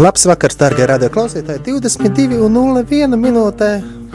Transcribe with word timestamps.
Labs 0.00 0.22
vakars, 0.24 0.54
darbie 0.56 0.86
radioklausītāji! 0.88 1.60
22,01 1.66 3.18
minūtē 3.20 3.66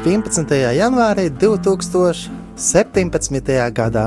11. 0.01 0.55
janvārī 0.73 1.29
2017. 1.29 3.53
gadā. 3.77 4.05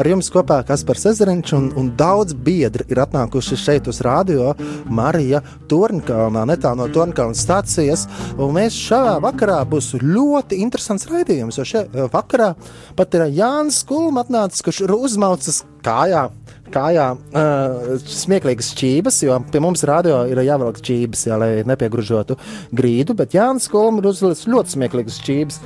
Ar 0.00 0.08
jums 0.08 0.32
kopā 0.32 0.64
Kaspars 0.64 1.04
Ezeriņš 1.12 1.52
un, 1.58 1.68
un 1.76 1.92
daudz 2.00 2.32
biedri 2.32 2.88
ir 2.88 2.96
atnākuši 3.04 3.60
šeit 3.60 3.84
uz 3.92 4.00
radio 4.06 4.56
Marija 4.88 5.44
Tornkalnā, 5.68 6.48
netālu 6.48 6.80
no 6.80 6.88
Tornkalna 6.96 7.36
stācijas. 7.36 8.08
Un 8.40 8.56
mēs 8.56 8.72
šajā 8.88 9.20
vakarā 9.28 9.60
būs 9.68 10.00
ļoti 10.00 10.64
interesants 10.64 11.04
raidījums, 11.12 11.60
jo 11.60 11.68
šajā 11.74 12.08
vakarā 12.08 12.56
pat 12.96 13.12
ir 13.20 13.28
Jānis 13.36 13.84
Kulm 13.84 14.16
atnācis, 14.24 14.64
kurš 14.64 14.80
ir 14.88 14.96
uzmaucis 14.96 15.60
kājā 15.84 16.32
kājā 16.72 17.06
uh, 17.16 17.88
smieklīgas 17.98 18.70
čības, 18.78 19.22
jo 19.24 19.38
pie 19.52 19.62
mums 19.64 19.84
radio 19.88 20.20
ir 20.30 20.40
jāvelk 20.46 20.80
čības, 20.84 21.24
jā, 21.30 21.38
lai 21.40 21.50
nepiegružotu 21.68 22.38
grīdu, 22.76 23.16
bet 23.18 23.36
Jānis 23.36 23.68
Kolm 23.72 24.00
ir 24.00 24.10
uzlicis 24.10 24.48
ļoti 24.50 24.76
smieklīgas 24.76 25.18
čības, 25.26 25.60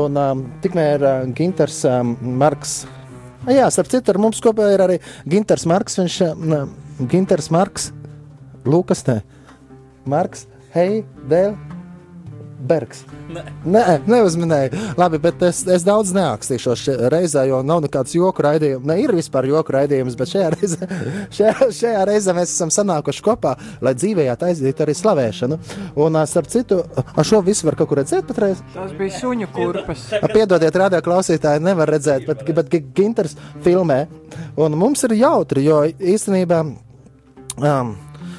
un 0.00 0.18
um, 0.20 0.44
tikmēr 0.64 1.04
uh, 1.06 1.24
Ginters 1.38 1.80
um, 1.88 2.16
Marks, 2.40 2.82
jā, 3.48 3.70
starp 3.74 3.92
citu, 3.94 4.12
ar 4.12 4.20
mums 4.26 4.42
kopā 4.44 4.72
ir 4.74 4.84
arī 4.84 5.00
Ginters 5.28 5.66
Marks, 5.70 5.98
viņš, 6.02 6.20
uh, 6.28 6.68
Ginters 7.08 7.50
Marks, 7.54 7.90
Lukas, 8.68 9.04
te, 9.06 9.20
Marks, 10.08 10.46
hei, 10.74 11.04
Dēl, 11.30 11.56
Bergs. 12.58 13.04
Nē, 13.30 13.42
Nē 13.68 13.82
neuzminēju. 14.08 14.94
Labi, 14.98 15.20
bet 15.22 15.42
es, 15.46 15.60
es 15.70 15.84
daudz 15.86 16.10
neakstīšos 16.16 16.84
reizē, 17.12 17.44
jo 17.50 17.60
nav 17.66 17.82
nekāds 17.84 18.16
joku 18.16 18.44
raidījums. 18.44 18.86
Ne 18.88 18.98
ir 19.02 19.12
vispār 19.16 19.48
joku 19.50 19.74
raidījums, 19.76 20.16
bet 20.18 20.32
šajā 20.32 20.48
reizē, 20.56 20.88
šajā, 21.38 21.68
šajā 21.80 22.06
reizē 22.08 22.34
mēs 22.36 22.54
esam 22.54 22.72
sanākuši 22.74 23.24
kopā, 23.24 23.54
lai 23.84 23.94
dzīvējā 23.98 24.38
aizdītu 24.48 24.84
arī 24.86 24.96
slavēšanu. 24.98 25.60
Un, 26.02 26.18
starp 26.30 26.50
citu, 26.52 26.80
ar 26.94 27.28
šo 27.28 27.42
visu 27.46 27.68
var 27.68 27.78
kaut 27.78 27.92
kur 27.92 28.02
redzēt 28.02 28.26
patreiz. 28.28 28.62
Tas 28.74 28.94
bija 28.98 29.14
suņu 29.20 29.50
kurpes. 29.54 30.08
Piedodiet, 30.34 30.82
radio 30.82 31.02
klausītāji, 31.04 31.64
nevar 31.64 31.90
redzēt, 31.94 32.26
bet, 32.28 32.44
bet 32.58 32.76
Ginters 32.96 33.38
filmē. 33.66 34.04
Un 34.58 34.74
mums 34.78 35.04
ir 35.06 35.18
jautri, 35.20 35.66
jo 35.68 35.84
īstenībā. 35.86 36.64
Um, 37.58 37.96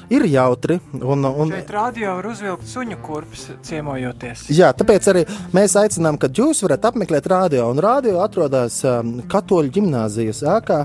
ir 0.09 0.25
jautri. 0.29 0.79
Un, 0.99 1.25
un, 1.25 1.53
Šeit 1.53 1.71
radio 1.73 2.15
var 2.17 2.29
uzvilkt 2.31 2.67
suņu 2.69 2.99
kurpes 3.05 3.45
ciemojoties. 3.65 4.47
Jā, 4.55 4.71
tāpēc 4.77 5.09
arī 5.11 5.25
mēs 5.55 5.77
aicinām, 5.79 6.19
ka 6.21 6.31
jūs 6.33 6.63
varat 6.65 6.89
apmeklēt 6.91 7.29
radio. 7.31 7.69
Un 7.73 7.81
radio 7.83 8.19
atrodas 8.23 8.81
um, 8.87 9.19
Katoļu 9.30 9.73
ģimnāzijas 9.80 10.43
ēkā. 10.58 10.81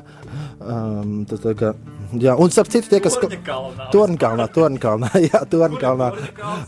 Um, 0.64 1.24
tā 1.28 1.56
kā, 1.58 1.74
Jā, 2.22 2.34
un 2.38 2.52
starp 2.52 2.70
citu, 2.70 2.88
tie, 2.92 3.00
kas 3.02 3.16
Tornkalnā, 3.18 4.46
Tornkalnā, 4.54 5.10
jā, 5.28 5.40
Tornkalnā. 5.50 6.10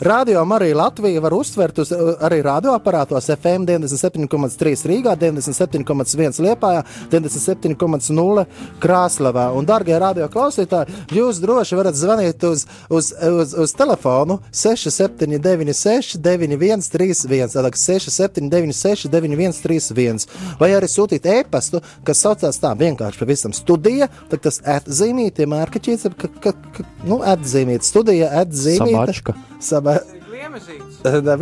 Radio 0.03 0.43
arī 0.57 0.71
Latvija 0.75 1.21
var 1.23 1.35
uztvert 1.37 1.79
uz 1.83 1.91
arī 1.93 2.41
radioaparātos 2.45 3.29
FM 3.35 3.67
97,3 3.69 4.85
Rīgā, 4.91 5.15
97,1 5.19 6.41
Liepājā, 6.43 6.83
97,0 7.11 8.45
Krāslavā. 8.83 9.47
Un, 9.57 9.67
darbie 9.67 9.97
radio 9.99 10.27
klausītāji, 10.31 11.03
jūs 11.17 11.41
droši 11.43 11.77
varat 11.79 11.97
zvanīt 11.97 12.43
uz, 12.47 12.65
uz, 12.89 13.11
uz, 13.13 13.53
uz 13.53 13.75
telefonu 13.77 14.39
6796 14.51 16.17
9131, 16.23 17.53
tātad 17.53 17.79
6796 17.79 19.07
9131, 19.13 20.27
vai 20.59 20.71
arī 20.75 20.89
sūtīt 20.91 21.27
e-pastu, 21.37 21.81
kas 22.07 22.23
saucās 22.23 22.61
tā 22.61 22.73
vienkārši 22.77 23.21
pavisam 23.21 23.55
studija, 23.55 24.09
tad 24.31 24.43
tas 24.47 24.59
atzīmīt 24.77 25.36
tie 25.37 25.47
mārkaķis, 25.49 26.07
ka, 26.17 26.29
ka, 26.43 26.53
ka, 26.75 26.85
nu, 27.07 27.21
atzīmīt 27.33 27.85
studija, 27.87 28.33
atzīmīt. 28.43 28.93
Sabačka. 28.93 29.37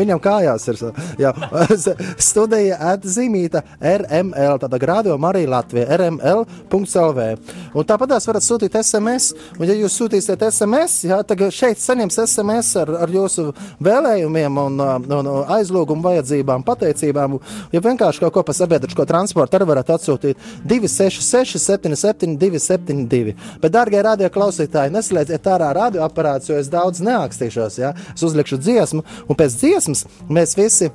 Viņam 0.01 0.21
kājās 0.23 0.67
ir 0.71 0.81
jā, 1.21 1.31
studija 2.29 2.79
atzīmīta 2.93 3.61
RML, 3.79 4.59
tāda 4.61 4.79
grādījuma 4.81 5.31
arī 5.31 5.45
Latvija, 5.49 5.87
RML.CLV. 5.99 7.27
Un 7.75 7.87
tāpat 7.87 8.15
tās 8.15 8.27
varat 8.29 8.45
sūtīt 8.45 8.77
SMS, 8.79 9.31
un 9.59 9.67
ja 9.69 9.75
jūs 9.77 9.97
sūtīsiet 9.99 10.43
SMS, 10.49 11.05
jā, 11.09 11.19
tad 11.27 11.43
šeit 11.53 11.81
saņems 11.81 12.19
SMS 12.25 12.73
ar, 12.83 12.93
ar 13.05 13.13
jūsu 13.13 13.49
vēlējumiem 13.83 14.61
un, 14.65 14.79
un 15.19 15.31
aizlūgumu 15.57 16.05
vajadzībām, 16.05 16.65
pateicībām, 16.67 17.39
ja 17.73 17.83
vienkārši 17.83 18.23
kaut 18.25 18.35
ko 18.35 18.45
pa 18.47 18.55
sabiedrisko 18.55 19.05
transportu 19.09 19.59
arī 19.59 19.69
varat 19.69 19.93
atsūtīt 19.95 20.41
266 20.65 21.61
77 21.61 22.37
272. 22.41 23.35
Bet, 23.61 23.73
dārgie 23.75 24.01
radio 24.05 24.29
klausītāji, 24.33 24.93
neslēdziet 24.95 25.49
ārā 25.51 25.71
radioaparāts, 25.77 26.49
jo 26.49 26.59
es 26.59 26.69
daudz 26.71 27.01
neakstīšos, 27.05 27.79
jā. 27.81 27.93
Es 28.13 28.23
uzlikšu 28.25 28.59
dziesmu, 28.61 29.04
un 29.27 29.37
pēc 29.37 29.57
dziesmas 29.59 30.05
mēs 30.29 30.55
visi, 30.57 30.91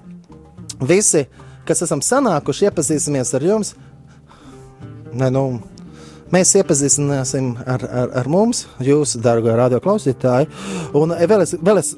visi 0.81 1.27
kas 1.69 1.85
esam 1.87 2.03
sanākuši, 2.05 2.69
iepazīsimies 2.69 3.35
ar 3.37 3.47
jums. 3.47 3.75
Ne, 5.13 5.29
nu, 5.35 5.45
Mēs 6.31 6.53
iepazīstināsim 6.61 7.57
ar, 7.67 7.83
ar, 7.83 8.11
ar 8.21 8.29
mums, 8.31 8.61
jūsu 8.87 9.19
dārgā 9.23 9.57
radioklausītāji. 9.59 10.47
Un 10.99 11.11
eh, 11.17 11.25
vēl 11.27 11.43
es, 11.43 11.57
vēl 11.59 11.81
es, 11.81 11.89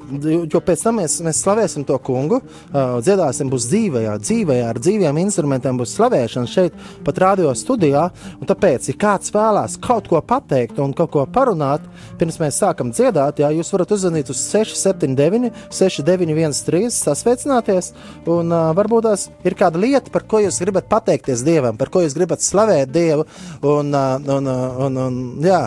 jo 0.49 0.61
pēc 0.65 0.85
tam 0.87 0.97
mēs, 0.97 1.19
mēs 1.21 1.41
slavēsim 1.43 1.83
to 1.85 1.99
kungu, 2.01 2.39
uh, 2.41 2.95
dziedāsim, 3.05 3.51
būs 3.53 3.67
dzīvajā, 3.69 4.15
dzīvajā, 4.23 4.71
ar 4.71 4.79
dzīviem 4.81 5.19
instrumentiem 5.21 5.77
būs 5.77 5.93
slavēšana 5.99 6.49
šeit, 6.49 6.79
pat 7.05 7.21
radio 7.21 7.51
studijā. 7.57 8.07
Un 8.39 8.49
tāpēc, 8.49 8.87
ja 8.89 8.95
kāds 9.03 9.29
vēlās 9.35 9.77
kaut 9.83 10.09
ko 10.09 10.17
pateikt 10.25 10.81
un 10.81 10.95
kaut 10.97 11.13
ko 11.13 11.27
parunāt, 11.29 11.85
pirms 12.17 12.39
mēs 12.41 12.57
sākam 12.63 12.89
dziedāt, 12.89 13.43
jā, 13.43 13.53
jūs 13.53 13.69
varat 13.75 13.93
uzzvanīt 13.93 14.33
uz 14.33 14.41
679, 14.47 15.53
691, 15.69 16.89
sasveicināties. 16.97 17.91
Un 18.25 18.49
uh, 18.49 18.73
varbūt 18.81 19.11
tās 19.11 19.29
ir 19.45 19.59
kāda 19.61 19.77
lieta, 19.85 20.09
par 20.09 20.25
ko 20.25 20.41
jūs 20.41 20.57
gribat 20.65 20.89
pateikties 20.89 21.45
Dievam, 21.45 21.77
par 21.77 21.93
ko 21.93 22.01
jūs 22.01 22.17
gribat 22.17 22.41
slavēt 22.41 22.89
Dievu. 22.97 23.29
Un, 23.61 23.93
uh, 23.93 24.22
un, 24.29 24.47
un, 24.85 24.97
un, 25.05 25.17
jā, 25.43 25.59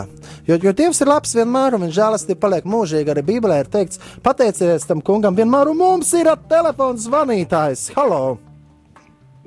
jo, 0.47 0.57
jo 0.63 0.73
Dievs 0.77 1.01
ir 1.03 1.11
labs 1.11 1.35
vienmēr, 1.37 1.77
un 1.77 1.85
viņš 1.85 1.95
žēlastība 1.97 2.41
paliek 2.45 2.67
mūžīgi. 2.69 3.13
Arī 3.13 3.23
Bībelē 3.27 3.61
ir 3.63 3.71
teikts, 3.73 4.01
pateicieties 4.25 4.87
tam 4.89 5.03
kungam 5.05 5.37
vienmēr, 5.37 5.71
un 5.71 5.79
mums 5.81 6.11
ir 6.17 6.29
telefons 6.49 7.07
zvanītājs. 7.07 7.89
Halo! 7.97 8.37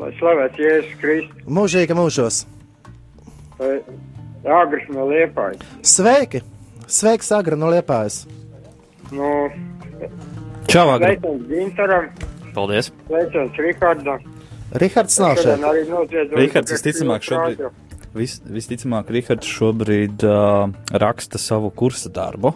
Lai 0.00 0.12
slavēts 0.16 0.60
Jēzus 0.60 0.97
Kristus. 1.03 1.44
Mūžīgi 1.47 1.97
mūžos. 1.99 2.44
Agris 3.60 4.87
no 4.88 5.04
Liepājas. 5.10 5.66
Sveiki! 5.84 6.41
Sveiks, 6.91 7.28
Agra 7.37 7.59
no 7.60 7.69
Liepājas. 7.70 8.25
Nu, 9.12 9.50
Čau, 10.70 10.88
Agra. 10.94 11.12
Sveicams 11.12 11.46
Gintaram. 11.50 12.11
Paldies. 12.55 12.93
Sveicams 13.06 13.58
Rihardam. 13.58 14.26
Rihards 14.73 15.19
nav 15.19 15.37
šeit. 15.43 16.35
Rihards 16.38 16.75
visticamāk 16.76 17.26
šobrīd. 17.26 17.89
Vis, 18.17 18.41
visticamāk, 18.43 19.12
Rihards 19.15 19.47
šobrīd 19.47 20.25
uh, 20.27 20.73
raksta 20.99 21.39
savu 21.39 21.71
kursa 21.71 22.11
darbu. 22.11 22.51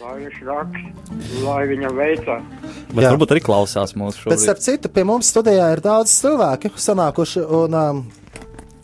Lai 0.00 0.16
viņš 0.18 0.38
raksta, 0.44 1.16
lai 1.46 1.62
viņam 1.70 1.96
veicās. 1.96 2.44
Bet 2.90 3.04
Jā. 3.06 3.12
varbūt 3.12 3.32
arī 3.32 3.42
klausās 3.46 3.94
mūsu 3.96 4.24
šobrīd. 4.24 4.34
Bet, 4.34 4.42
starp 4.42 4.60
citu, 4.64 4.90
pie 4.92 5.04
mums 5.08 5.30
studijā 5.32 5.70
ir 5.72 5.80
daudz 5.84 6.12
cilvēku 6.12 6.74
sanākuši, 6.76 7.46
un 7.60 7.78
um, 7.80 8.02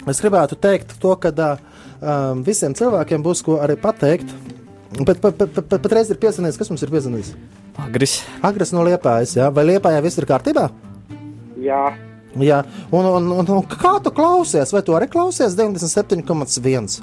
es 0.08 0.22
gribētu 0.22 0.56
teikt 0.64 0.96
to, 1.02 1.12
ka 1.20 1.34
um, 1.36 2.40
visiem 2.46 2.76
cilvēkiem 2.78 3.26
būs 3.26 3.44
ko 3.44 3.60
arī 3.66 3.76
pateikt. 3.80 4.32
Bet 4.96 5.20
pat, 5.20 5.36
pat, 5.36 5.52
pat, 5.60 5.76
patreiz 5.76 6.08
ir 6.08 6.20
piezvanījis, 6.22 6.56
kas 6.56 6.72
mums 6.72 6.84
ir 6.86 6.92
piezvanījis? 6.94 7.34
Agris. 7.84 8.20
Agris 8.46 8.72
no 8.72 8.86
Liepājas, 8.86 9.36
jā. 9.36 9.52
Vai 9.52 9.66
Liepājā 9.74 10.00
viss 10.04 10.16
ir 10.16 10.28
kārtībā? 10.30 10.70
Jā. 11.60 11.82
Jā, 12.44 12.62
un, 12.92 13.06
un, 13.06 13.28
un, 13.32 13.46
un 13.58 13.62
kā 13.70 13.96
tu 14.04 14.12
klausies? 14.12 14.72
Vai 14.74 14.82
tu 14.84 14.96
arī 14.96 15.08
klausies 15.12 15.56
97,1 15.56 16.98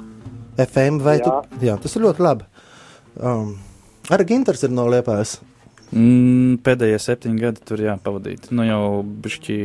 FM? 0.62 1.00
Vai 1.02 1.16
jā. 1.18 1.24
Tu, 1.26 1.64
jā, 1.66 1.78
tas 1.82 1.96
ir 1.96 2.04
ļoti 2.04 2.22
labi. 2.22 2.46
Um, 3.18 3.56
arī 4.14 4.28
Ginters 4.30 4.62
ir 4.66 4.74
no 4.74 4.86
Liepājas. 4.90 5.40
Mm, 5.94 6.58
pēdējie 6.66 6.98
septiņi 7.02 7.42
gadi 7.42 7.64
tur 7.66 7.82
jāpavadīt. 7.82 8.48
Nu 8.54 8.66
jau 8.66 8.84
bišķi, 9.02 9.58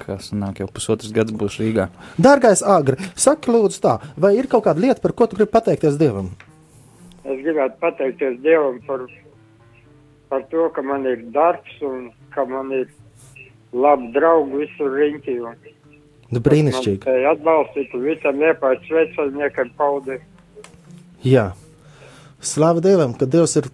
kā 0.00 0.16
sanāk, 0.22 0.62
jau 0.62 0.68
pusotras 0.72 1.12
gadus 1.14 1.36
būs 1.40 1.58
Rīgā. 1.60 1.88
Dārgais 2.20 2.64
Agri, 2.64 2.96
saki 3.16 3.52
lūdzu 3.52 3.82
tā, 3.84 3.98
vai 4.20 4.34
ir 4.38 4.48
kaut 4.52 4.64
kāda 4.68 4.80
lieta, 4.84 5.02
par 5.04 5.12
ko 5.16 5.28
tu 5.28 5.36
gribi 5.40 5.52
pateikties 5.52 5.98
Dievam? 6.00 6.30
Es 7.24 7.40
gribētu 7.40 7.80
pateikties 7.80 8.38
Dievam 8.44 8.80
par, 8.88 9.04
par 10.32 10.44
to, 10.52 10.68
ka 10.76 10.84
man 10.84 11.04
ir 11.08 11.26
darbs 11.34 11.80
un 11.84 12.10
ka 12.32 12.46
man 12.48 12.72
ir 12.76 12.88
labu 13.74 14.10
draugu 14.14 14.62
visur 14.62 14.92
riņķī. 14.94 15.38
un 15.44 15.56
Nu, 16.34 16.40
brīnišķīgi. 16.42 17.04
Te 17.04 17.14
atbalstītu 17.30 18.00
visam 18.02 18.40
iepājas 18.42 18.82
sveiciniekam 18.88 19.70
paudi. 19.78 20.16
Jā. 21.22 21.52
Slāva 22.44 22.82
Dievam, 22.82 23.12
ka 23.18 23.28
Dievs 23.30 23.54
ir 23.60 23.68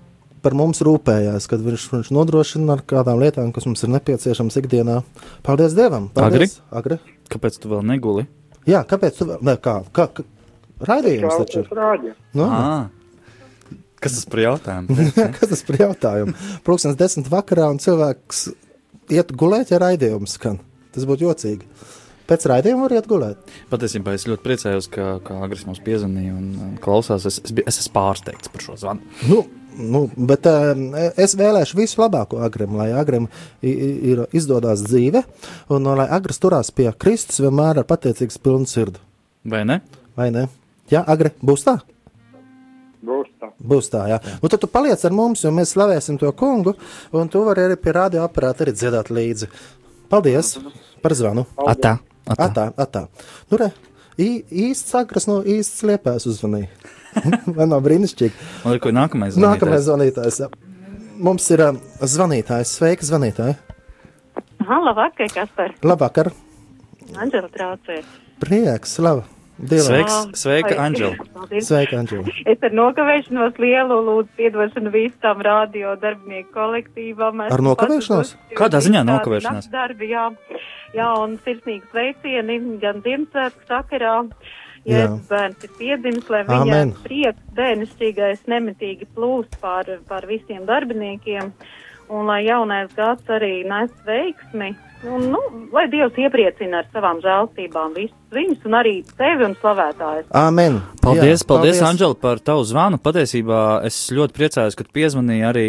par 0.45 0.57
mums 0.59 0.83
rūpējās, 0.85 1.47
kad 1.49 1.63
viņš, 1.65 1.87
viņš 1.95 2.11
nodrošina 2.17 2.77
ar 2.77 2.83
kādām 2.89 3.21
lietām, 3.23 3.53
kas 3.55 3.67
mums 3.69 3.83
ir 3.87 3.93
nepieciešamas 3.95 4.59
ikdienā. 4.61 5.01
Paldies 5.47 5.77
Dievam! 5.79 6.11
Paldies. 6.15 6.59
Agri? 6.71 6.99
Kāpēc 7.33 7.59
tu 7.63 7.73
vēl 7.73 7.85
neguli? 7.87 8.27
Jā, 8.69 8.83
kāpēc 8.89 9.21
tu 9.21 9.29
vēl? 9.31 9.43
Ne, 9.47 9.57
kā? 9.63 9.81
kā, 9.97 10.09
kā 10.13 10.27
raidījums 10.91 11.39
taču 11.45 11.63
ir. 11.63 11.71
Rāģi. 11.81 12.17
Nu, 12.37 12.49
Ah. 12.51 12.89
Kas 14.01 14.15
tas 14.17 14.25
par 14.33 14.41
jautājumu? 14.41 14.95
kas 15.37 15.51
tas 15.51 15.63
par 15.69 15.77
jautājumu? 15.77 16.33
Pūkstens 16.65 16.97
desmit 16.97 17.27
vakarā 17.29 17.67
un 17.69 17.81
cilvēks 17.85 18.47
iet 19.15 19.33
gulēt, 19.37 19.73
ja 19.73 19.81
raidījums 19.83 20.37
skan. 20.39 20.61
Tas 20.95 21.07
būtu 21.09 21.29
jocīgi. 21.29 21.69
Pēc 22.31 22.45
raidījuma 22.47 22.85
var 22.87 22.95
iet 22.95 23.09
gulēt. 23.11 23.55
Patiesībā 23.73 24.13
es 24.15 24.27
ļoti 24.29 24.45
priecājos, 24.45 24.87
ka, 24.93 25.17
ka 25.27 25.41
Agris 25.43 25.65
mums 25.67 25.81
piezvanīja 25.83 26.35
un 26.37 26.77
klausās. 26.83 27.27
Es, 27.27 27.41
es, 27.43 27.55
es 27.65 27.81
esmu 27.83 27.95
pārsteigts 27.97 28.53
par 28.53 28.63
šo 28.63 28.77
zvanu. 28.79 29.03
Nu, 29.27 29.41
nu, 29.75 30.05
bet 30.31 30.47
uh, 30.47 30.71
es 31.19 31.35
vēlēšu 31.39 31.81
visu 31.81 31.99
labāko 32.05 32.39
Agrim, 32.47 32.77
lai 32.79 32.93
Agrim 32.95 33.27
ir 33.67 34.23
izdodas 34.37 34.85
dzīve 34.87 35.25
un 35.75 35.91
lai 35.99 36.07
Agris 36.07 36.39
turās 36.43 36.71
pie 36.75 36.87
Kristus 37.03 37.43
vienmēr 37.43 37.83
ar 37.83 37.89
pateicīgas 37.91 38.39
pilnu 38.43 38.71
sirdi. 38.71 39.03
Vai 39.51 39.65
ne? 39.67 39.81
Vai 40.19 40.31
ne? 40.35 40.47
Jā, 40.93 41.03
Agri, 41.11 41.35
būs 41.43 41.67
tā? 41.67 41.81
Būs 43.01 43.29
tā. 43.41 43.49
Būs 43.65 43.87
tā, 43.93 44.03
jā. 44.11 44.19
Un 44.45 44.51
tad 44.53 44.61
tu 44.61 44.69
paliec 44.69 45.01
ar 45.09 45.15
mums, 45.17 45.41
jo 45.47 45.51
mēs 45.57 45.73
slavēsim 45.73 46.19
to 46.21 46.29
kungu, 46.37 46.75
un 47.17 47.29
tu 47.33 47.41
vari 47.47 47.65
arī 47.69 47.77
pie 47.81 47.95
radioaparāta 47.97 48.67
arī 48.67 48.75
dziedāt 48.77 49.09
līdzi. 49.09 49.49
Paldies 50.13 50.59
par 51.01 51.15
zvanu. 51.17 51.47
Atā. 51.57 51.95
Atā. 52.29 52.49
Atā, 52.51 52.65
atā. 52.77 53.03
Nu, 53.51 53.57
re, 53.63 53.71
ī- 54.21 54.45
īsts 54.69 54.93
Agris 55.01 55.27
no 55.31 55.41
īsts 55.43 55.81
liepēs 55.89 56.29
uzvanīja. 56.29 56.69
Vai 57.57 57.67
nav 57.67 57.81
brīnišķīgi? 57.89 58.37
Un 58.69 58.77
ir 58.77 58.83
ko 58.85 58.93
nākamais? 58.95 59.39
Nākamais 59.41 59.87
zvanītājs. 59.89 60.43
jā. 60.45 60.51
Mums 61.21 61.49
ir 61.57 61.65
um, 61.67 61.81
zvanītājs. 62.05 62.77
Sveiki, 62.79 63.09
zvanītāji. 63.09 63.57
Aha, 64.61 64.77
labvakar, 64.91 65.33
Kaspar. 65.35 65.75
Labvakar. 65.83 66.31
Anģela 67.17 67.49
traucē. 67.51 68.03
Prieks, 68.45 68.99
laba. 69.03 69.25
Ah, 69.61 70.31
sveika, 70.33 70.77
Anģela. 70.81 71.17
Sveika, 71.61 71.99
Anģela. 72.01 72.33
Es 72.49 72.63
ar 72.65 72.73
nokavēšanos 72.73 73.59
lielu 73.61 73.99
lūdzu 74.07 74.33
piedošanu 74.39 74.93
visam 74.95 75.43
radio 75.45 75.93
darbinieku 76.01 76.49
kolektīvam. 76.55 77.43
Ar 77.45 77.63
nokavēšanos? 77.67 78.33
Kādā 78.57 78.81
ziņā 78.81 79.03
nokavēšanās? 79.05 79.69
Darbi, 79.73 80.09
jā. 80.15 80.31
jā, 80.97 81.11
un 81.21 81.37
sirsnīgi 81.45 81.85
sveicieni 81.93 82.57
gan 82.81 83.03
Ziemassvētku 83.05 83.69
sakarā. 83.69 84.15
Jēzus 84.89 85.29
bērns 85.29 85.67
ir 85.67 85.75
piedzimis, 85.77 86.31
lai 86.33 86.41
viņa 86.49 86.79
prieks 87.05 87.51
bērnišķīgais 87.59 88.47
nemitīgi 88.49 89.11
plūst 89.13 89.59
pār, 89.61 89.99
pār 90.09 90.25
visiem 90.31 90.65
darbiniekiem. 90.71 91.53
Un 92.11 92.33
lai 92.33 92.41
jaunais 92.47 92.89
gads 92.97 93.29
arī 93.31 93.61
nes 93.69 93.93
veiksmi, 94.09 94.73
un, 95.05 95.29
nu, 95.35 95.43
lai 95.71 95.85
Dievs 95.93 96.17
iepriecina 96.19 96.81
ar 96.81 96.89
savām 96.97 97.21
žēlstībām 97.23 97.93
visus 97.95 98.20
viņus 98.35 98.67
un 98.69 98.77
arī 98.79 98.95
tevi 99.19 99.47
un 99.47 99.57
slavētājus. 99.61 100.29
Amen. 100.37 100.81
Paldies, 101.01 101.43
Jā, 101.43 101.47
paldies, 101.49 101.81
Anģela, 101.85 102.17
par 102.21 102.41
tavu 102.45 102.65
zvanu. 102.69 102.99
Patiesībā 103.03 103.61
es 103.89 103.97
ļoti 104.13 104.37
priecājos, 104.37 104.77
ka 104.77 104.85
tu 104.85 104.93
piezvanīji 104.97 105.47
arī, 105.49 105.65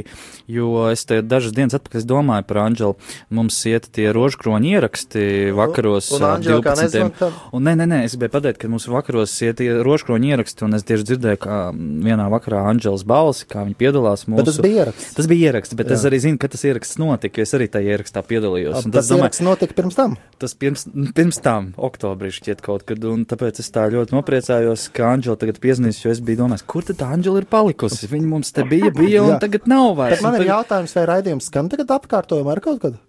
jo 0.52 0.88
es 0.92 1.06
te 1.08 1.22
dažas 1.24 1.56
dienas 1.56 1.78
atpakaļ 1.78 2.06
domāju 2.10 2.48
par 2.50 2.62
Anģelu. 2.66 2.98
Mums 3.32 3.58
iet 3.72 3.88
tie 3.96 4.10
rožkroņi 4.16 4.74
ieraksti 4.76 5.24
vakaros. 5.58 6.12
Un 6.18 6.26
ā, 6.28 6.34
Anģela 6.38 6.66
kā 6.66 6.76
12. 6.76 6.84
nezvan 6.84 7.14
tam? 7.20 7.38
Un 7.56 7.66
nē, 7.68 7.76
nē, 7.80 7.88
nē, 7.94 8.02
es 8.10 8.18
gribēju 8.18 8.36
pateikt, 8.36 8.62
ka 8.62 8.72
mums 8.72 8.90
vakaros 8.92 9.38
iet 9.48 9.62
tie 9.62 9.70
rožkroņi 9.88 10.34
ieraksti, 10.36 10.68
un 10.68 10.78
es 10.78 10.86
tieši 10.88 11.08
dzirdēju, 11.14 11.42
kā 11.48 11.62
vienā 11.76 12.28
vakarā 12.34 12.66
Anģelas 12.74 13.08
balsi, 13.08 13.48
kā 13.48 13.64
viņa 13.68 13.80
piedalās 13.80 14.28
mūsu. 14.28 14.42
Bet 14.44 14.52
tas 14.52 14.60
bija 14.62 14.84
ieraksts. 14.84 15.16
Tas 15.16 15.32
bija 15.32 15.52
ieraksts, 15.52 15.80
bet 15.80 15.88
Jā. 15.88 15.96
es 15.96 16.06
arī 16.12 16.20
zinu, 16.28 16.42
ka 16.42 16.52
tas 16.52 16.68
ieraksts 16.68 17.00
notika, 17.00 17.40
jo 17.40 17.48
es 17.48 17.56
arī 17.56 17.70
tajā 17.72 17.96
ierakstā 17.96 18.24
piedalījos. 18.28 18.84
Un 18.84 18.92
Tas 18.92 19.08
es 19.08 19.14
domāju, 19.14 19.24
ieraksts 19.24 19.46
notika 19.48 19.78
pirms 19.80 19.96
tam. 19.98 20.18
Tas 20.42 20.56
pirms, 20.58 20.88
pirms 21.16 21.40
tam, 21.46 21.72
oktobrī 21.80 22.34
šķiet 22.36 22.51
kaut 22.60 22.84
kad, 22.84 23.00
un 23.08 23.24
tāpēc 23.24 23.60
es 23.64 23.72
tā 23.72 23.86
ļoti 23.94 24.12
nopriecājos, 24.12 24.90
ka 24.92 25.14
Anģela 25.16 25.38
tagad 25.40 25.60
piezīmēs, 25.64 26.02
jo 26.04 26.12
es 26.12 26.20
biju 26.20 26.42
domājis, 26.44 26.66
kur 26.68 26.84
tad 26.84 27.00
Anģela 27.08 27.40
ir 27.40 27.46
palikusi. 27.48 28.10
Viņa 28.12 28.28
mums 28.28 28.52
te 28.52 28.64
bija, 28.68 28.92
bija, 28.92 29.24
un 29.24 29.40
tagad 29.40 29.70
nav 29.72 29.96
vairs. 29.96 30.18
Bet 30.18 30.26
man 30.28 30.36
ir 30.36 30.44
tagad- 30.44 30.52
jautājums, 30.52 30.96
vai 31.00 31.06
raidījums 31.06 31.48
skan 31.48 31.70
tagad 31.70 31.88
atkārtojumā 31.88 32.52
ar 32.52 32.60
kaut 32.60 32.82
kādu? 32.82 33.00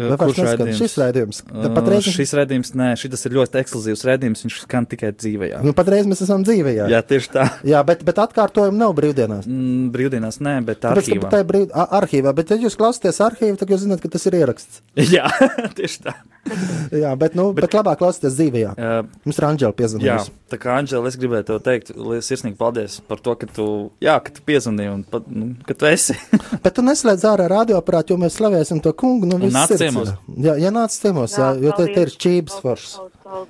Vai 0.00 0.16
Kurš 0.20 0.40
raidījums? 0.46 0.78
Šis 0.80 0.94
raidījums. 1.00 1.40
Patreiz, 1.76 2.08
šis 2.14 2.32
redzējums, 2.38 2.72
nē, 2.78 2.88
šis 3.00 3.26
ir 3.28 3.36
ļoti 3.36 3.60
ekskluzīvs 3.60 4.04
redzējums, 4.08 4.44
viņš 4.46 4.58
skan 4.64 4.88
tikai 4.88 5.12
dzīvē. 5.16 5.50
Jā, 5.52 5.60
nu, 5.66 5.74
patreiz 5.76 6.08
mēs 6.08 6.24
esam 6.24 6.44
dzīvē. 6.46 6.74
Jā, 6.78 6.88
jā 6.94 7.02
tieši 7.12 7.32
tā. 7.34 7.46
jā 7.68 7.82
bet, 7.86 8.04
bet 8.06 8.22
atkārtojumu 8.24 8.80
nav 8.80 8.94
brīvdienās. 8.96 9.48
Mm, 9.50 9.90
brīvdienās 9.94 10.40
nē, 10.44 10.56
bet 10.66 10.82
Tāpēc, 10.86 11.10
arhīvā. 11.10 11.26
ka 11.28 11.34
tā 11.36 11.42
ir 11.44 11.48
brīv... 11.50 11.68
arhīvā, 12.00 12.34
bet, 12.40 12.54
ja 12.54 12.60
jūs 12.64 12.78
klausāties 12.80 13.20
arhīvu, 13.26 13.60
tad 13.60 13.74
jūs 13.74 13.84
zināt, 13.84 14.02
ka 14.02 14.12
tas 14.12 14.28
ir 14.30 14.40
ieraksts. 14.40 14.82
Jā, 15.16 15.28
tieši 15.76 16.06
tā. 16.08 16.16
Jā, 17.02 17.12
bet, 17.20 17.36
nu, 17.38 17.50
bet, 17.54 17.66
bet 17.66 17.76
labāk 17.76 18.00
klausīties 18.00 18.36
dzīvē. 18.38 18.62
Jā. 18.62 18.72
Uh, 18.74 19.18
Mums 19.26 19.38
ir 19.38 19.46
Anģela 19.46 19.70
Jā, 19.70 19.76
piezvanījusi. 19.80 20.32
tā 20.50 20.58
kā 20.60 20.76
Anģela, 20.80 21.10
es 21.10 21.18
gribēju 21.20 21.46
tev 21.50 21.60
teikt, 21.66 21.92
sirsnīgi 22.26 22.56
paldies 22.58 22.98
par 23.06 23.20
to, 23.22 23.34
ka 23.38 23.48
tu, 23.50 23.66
jā, 24.02 24.16
ka 24.24 24.32
tu 24.34 24.44
piezvanīji 24.48 24.92
un 24.94 25.04
nu, 25.28 25.50
ka 25.68 25.76
tu 25.76 25.88
esi. 25.90 26.16
Bet 26.64 26.74
tu 26.78 26.84
neslēdz 26.86 27.26
ārā 27.30 27.48
radioaparātu, 27.52 28.14
jo 28.14 28.22
mēs 28.24 28.38
slavēsim 28.40 28.80
to 28.84 28.94
kungu. 28.96 29.28
Nu, 29.30 29.38
Un 29.40 29.52
ciemos. 29.90 30.12
Jā, 30.48 30.58
ja 30.60 30.74
nāc 30.74 30.96
ciemos, 30.96 31.38
jā, 31.38 31.54
jo 31.60 31.78
te, 31.78 31.88
te 31.94 32.06
ir 32.06 32.14
čības 32.26 32.60
foršs. 32.64 32.98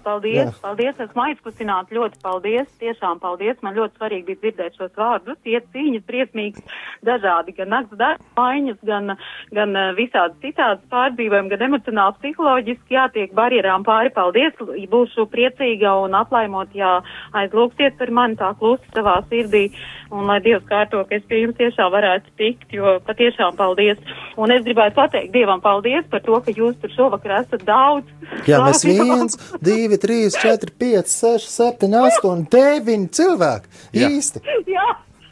Paldies, 0.05 0.51
Jā. 0.51 0.53
paldies, 0.61 0.99
esmu 1.01 1.23
aizkustināta, 1.25 1.95
ļoti 1.97 2.19
paldies, 2.21 2.67
tiešām 2.83 3.21
paldies, 3.23 3.57
man 3.65 3.77
ļoti 3.79 3.97
svarīgi 3.97 4.27
bija 4.27 4.41
dzirdēt 4.43 4.77
šos 4.77 4.91
vārdus, 4.99 5.39
iet 5.49 5.69
cīņas 5.73 6.05
briesmīgas, 6.09 6.75
dažādi, 7.07 7.55
gan 7.57 7.73
nakts 7.73 7.97
darba 7.97 8.27
maiņas, 8.37 8.77
gan, 8.85 9.15
gan 9.57 9.73
eh, 9.81 9.93
visādi 9.97 10.37
citādas 10.45 10.85
pārdzīvojumi, 10.93 11.53
gan 11.55 11.65
emocionāli, 11.71 12.17
psiholoģiski 12.21 12.97
jātiek 12.99 13.33
barjerām 13.37 13.87
pāri, 13.87 14.13
paldies, 14.13 14.61
būšu 14.93 15.25
priecīga 15.33 15.95
un 16.05 16.19
aplaimot, 16.19 16.77
ja 16.77 16.99
aizlūksiet 17.41 17.97
par 17.97 18.13
mani 18.21 18.37
tā 18.41 18.53
klusi 18.61 18.85
savā 18.93 19.17
sirdī, 19.33 19.71
un 20.13 20.29
lai 20.29 20.41
Dievs 20.45 20.69
kārto, 20.69 21.07
ka 21.09 21.17
es 21.17 21.25
pie 21.31 21.45
jums 21.47 21.57
tiešām 21.57 21.89
varētu 21.95 22.37
tikt, 22.37 22.69
jo 22.77 22.99
patiešām 23.09 23.57
paldies, 23.57 24.01
un 24.37 24.53
es 24.53 24.65
gribētu 24.67 24.99
pateikt 24.99 25.33
Dievam 25.33 25.65
paldies 25.65 26.05
par 26.13 26.21
to, 26.27 26.30
ka 26.45 26.55
jūs 26.55 26.77
tur 26.81 26.93
šovakar 26.95 27.33
esat 27.41 27.63
daudz. 27.67 28.07
Jā, 28.49 28.61
mēs 28.65 28.85
viens, 28.87 29.37
divi, 29.65 29.99
trīs, 30.01 30.37
četri, 30.39 30.73
pieci, 30.83 31.13
seši, 31.13 31.49
septiņi, 31.51 31.97
astoņi, 32.09 32.47
deviņi 32.55 33.09
cilvēki. 33.19 33.67
Jā. 33.99 34.11
Īsti. 34.15 34.39
Jā. 34.71 34.89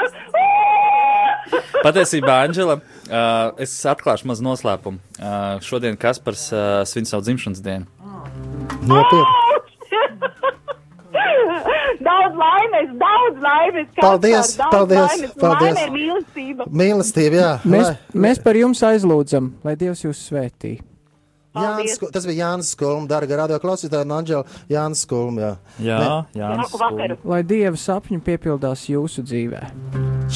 Patiesībā, 1.87 2.35
Anģela, 2.49 2.75
uh, 2.79 3.63
es 3.63 3.73
atklāšu 3.89 4.29
mazu 4.29 4.45
noslēpumu. 4.47 4.99
Uh, 5.17 5.23
šodien 5.65 5.95
Kaspars 6.01 6.45
uh, 6.53 6.61
svin 6.89 7.09
savu 7.09 7.23
dzimšanas 7.27 7.61
dienu. 7.65 7.87
Nopietni. 8.89 9.47
daudz 12.09 12.37
laimes, 12.43 12.91
daudz 13.01 13.41
laimes. 13.45 13.89
Paldies, 14.01 14.53
daudz 14.59 14.75
paldies, 14.75 14.99
laimes. 15.07 15.33
paldies. 15.41 15.75
Laime 15.79 15.95
mīlestība. 15.97 16.67
Mīlestība, 16.83 17.41
jā. 17.43 17.53
Mēs, 17.65 17.89
Lai- 17.91 18.21
mēs 18.27 18.43
par 18.45 18.55
jums 18.61 18.83
aizlūdzam, 18.91 19.51
lai 19.65 19.75
Dievs 19.81 20.05
jūs 20.07 20.21
svētī. 20.31 20.77
Jānis, 21.59 21.97
tas 22.15 22.27
bija 22.29 22.45
Jānis 22.45 22.69
Skulms, 22.77 23.09
dārga 23.11 23.39
radio 23.41 23.57
klausītāja, 23.59 24.05
un 24.07 24.13
Anģela 24.15 24.45
Jānis 24.71 25.01
Skulms. 25.03 25.41
Jā. 25.43 25.49
Jā, 25.83 25.97
jā. 26.39 26.51
Jauku 26.61 26.79
vakaru. 26.79 27.17
Lai 27.27 27.41
Dieva 27.43 27.75
sapņi 27.81 28.21
piepildās 28.23 28.85
jūsu 28.93 29.25
dzīvē. 29.27 29.63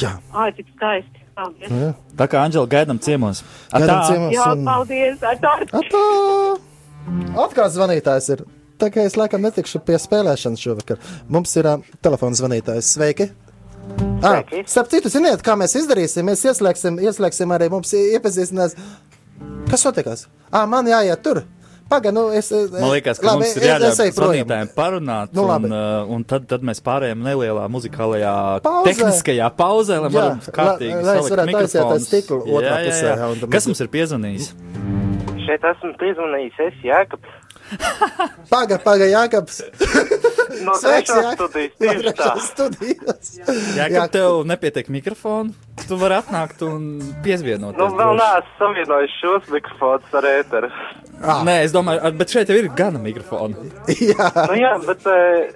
jā. 0.01 0.17
Ai, 0.33 0.49
cik 0.57 0.67
skaisti. 0.75 1.21
Paldies. 1.33 1.69
jā. 1.71 1.93
Tā 2.19 2.27
kā 2.27 2.41
Anģela 2.45 2.67
gaidām 2.69 2.99
ciemos. 3.01 3.39
Gaidām 3.71 4.01
Atā. 4.01 4.09
ciemos 4.09 4.35
Jā, 4.35 4.49
un- 4.51 4.65
paldies. 4.67 5.23
Ar 5.23 5.39
tā. 5.45 5.53
Atā! 5.79 6.03
Atkal 7.45 7.69
zvanītājs 7.73 8.29
ir. 8.35 8.43
Tā 8.83 8.89
kā 8.91 9.05
es 9.07 9.15
laikam 9.15 9.39
netikšu 9.45 9.79
pie 9.87 9.95
spēlēšanas 10.01 10.59
šovakar. 10.59 10.99
Mums 11.31 11.55
ir 11.59 11.69
uh, 11.71 11.79
telefona 12.03 12.35
zvanītājs. 12.35 12.89
Sveiki! 12.97 13.29
Ah, 14.23 14.43
starp 14.67 14.87
citu, 14.91 15.09
ziniet, 15.11 15.41
kā 15.43 15.55
mēs 15.59 15.73
izdarīsim? 15.75 16.23
Mēs 16.29 16.43
ieslēgsim, 16.47 16.99
ieslēgsim 17.03 17.51
arī 17.55 17.67
mums 17.71 17.91
iepazīstinās. 17.99 18.75
Kas 19.71 19.83
notikās? 19.87 20.25
Ah, 20.55 20.63
man 20.69 20.87
jāiet 20.87 21.19
tur. 21.25 21.41
Pagaid, 21.91 22.15
nu 22.15 22.29
es. 22.31 22.47
Man 22.71 22.93
liekas, 22.93 23.19
ka 23.19 23.33
mums 23.35 23.57
ir 23.59 23.65
jāļauj 23.67 24.13
zvanītājiem 24.15 24.69
parunāt, 24.75 25.33
Nu, 25.35 25.43
labi. 25.49 25.67
un, 25.67 25.75
uh, 25.75 26.13
un 26.15 26.23
tad, 26.23 26.45
tad 26.47 26.63
mēs 26.65 26.79
pārējām 26.85 27.19
nelielā 27.27 27.65
muzikālajā, 27.71 28.31
Pauzē. 28.63 28.85
tehniskajā 28.87 29.49
pauzē, 29.59 29.99
lai 30.05 30.09
Jā, 30.09 30.15
varam 30.15 30.39
la- 30.39 30.55
kārtīgi 30.59 31.03
lai 31.03 31.17
es 31.19 31.27
salikt 31.27 31.51
mikrofonus. 31.51 32.07
stikla 32.07 32.39
otrā 32.39 32.77
Jā, 32.79 32.87
jā, 32.87 33.15
jā. 33.43 33.49
Kas 33.51 33.67
mums 33.67 33.83
ir 33.83 33.91
piezvanījis? 33.97 34.47
Šeit 35.43 35.67
esmu 35.73 35.91
piezvanījis, 35.99 36.59
es 36.69 36.79
Jēkabs. 36.87 37.35
Pagaid, 38.49 38.81
pagaid, 38.85 39.11
Jākaps. 39.13 39.61
No 40.63 40.75
Sveiks, 40.77 41.09
trešās 41.09 41.25
Jā. 41.25 41.31
studijas, 41.35 41.71
No 41.79 41.93
tieši 41.93 42.11
tā. 42.19 42.27
studijas. 42.45 43.29
Jā, 43.75 43.87
Jā. 43.89 44.03
kad 44.03 44.11
tev 44.13 44.43
nepietiek 44.47 44.87
mikrofonu, 44.93 45.51
tu 45.87 45.97
vari 45.99 46.15
atnākt 46.21 46.61
un 46.67 46.85
piezvienot. 47.25 47.75
Nu, 47.79 47.87
vēl 47.97 48.13
neesmu 48.19 48.53
savienojis 48.59 49.15
šos 49.19 49.49
mikrofonus 49.51 50.13
ar 50.19 50.27
ēteru. 50.29 50.69
Ah. 51.23 51.41
Nē, 51.47 51.57
es 51.65 51.73
domāju, 51.73 52.13
bet 52.19 52.31
šeit 52.35 52.51
jau 52.53 52.57
ir 52.59 52.69
gana 52.77 53.01
mikrofonu. 53.01 53.67
Jā, 54.11 54.29
Nu 54.51 54.55
jā, 54.59 54.73
bet 54.87 55.05
eh, 55.09 55.51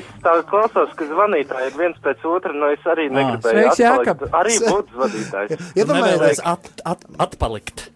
es 0.00 0.12
tā 0.24 0.34
klausos, 0.50 0.92
ka 0.98 1.08
zvanītāji 1.08 1.70
ir 1.70 1.78
viens 1.80 1.98
pēc 2.04 2.24
otra, 2.28 2.52
nu 2.56 2.72
es 2.74 2.84
arī 2.90 3.08
negribēju 3.14 3.64
Sveiks, 3.70 3.80
atpalikt. 3.80 4.08
Jākab. 4.10 4.28
Arī 4.42 4.58
būt 4.66 4.94
zvanītājs. 4.98 5.72
iedomājieties, 5.78 6.42
at, 6.54 6.70
at, 6.94 7.06
atpalikt. 7.28 7.86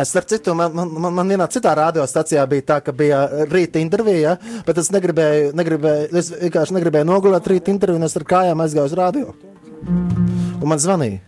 Es 0.00 0.10
starp 0.12 0.28
citu, 0.28 0.54
man, 0.56 0.74
man, 0.76 0.90
man, 0.92 1.14
man 1.16 1.30
vienā 1.32 1.46
citā 1.52 1.72
radiostacijā 1.78 2.42
bija 2.50 2.66
tā, 2.70 2.80
ka 2.84 2.92
bija 2.96 3.22
rīta 3.50 3.80
intervija, 3.80 4.36
bet 4.66 4.80
es 4.82 4.90
negribēju, 4.94 5.54
negribēju, 5.56 6.10
es 6.20 6.32
vienkārši 6.34 6.76
negribēju 6.76 7.08
nogulēt 7.08 7.48
rīta 7.50 7.72
interviju, 7.72 8.00
un 8.00 8.08
es 8.08 8.16
ar 8.18 8.26
kājām 8.28 8.62
aizgāju 8.64 8.90
uz 8.90 8.98
radio. 8.98 9.32
Un 9.86 10.68
man 10.68 10.82
zvanīja. 10.82 11.22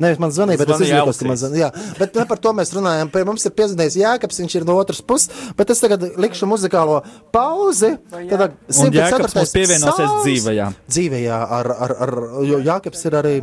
Nevis 0.00 0.20
man 0.22 0.32
zvanīja, 0.32 0.60
bet 0.62 0.70
es 0.70 0.78
Zvanīja 0.80 1.00
izjūtu, 1.02 1.20
ka 1.20 1.28
man 1.28 1.38
zvanīja. 1.40 1.66
Jā, 1.66 1.96
bet 1.98 2.14
ne 2.16 2.24
par 2.30 2.40
to 2.42 2.52
mēs 2.56 2.70
runājam. 2.72 3.10
Pie 3.12 3.24
mums 3.28 3.44
ir 3.44 3.52
piezvanījis 3.58 3.98
Jēkabs, 4.00 4.40
viņš 4.40 4.54
ir 4.56 4.64
no 4.68 4.76
otras 4.80 5.02
puses, 5.04 5.42
bet 5.58 5.72
es 5.74 5.82
tagad 5.84 6.06
likšu 6.20 6.48
muzikālo 6.48 7.02
pauzi. 7.34 7.92
Tad 8.10 8.56
Un 8.56 8.96
Jēkabs 8.96 9.36
mums 9.36 9.52
pievienosies 9.56 10.16
dzīvajā. 10.24 10.70
Dzīvajā 10.88 11.42
ar, 11.58 11.70
ar, 11.86 11.94
ar, 12.06 12.14
jo 12.48 12.62
Jākabs 12.64 13.04
ir 13.10 13.18
arī 13.20 13.34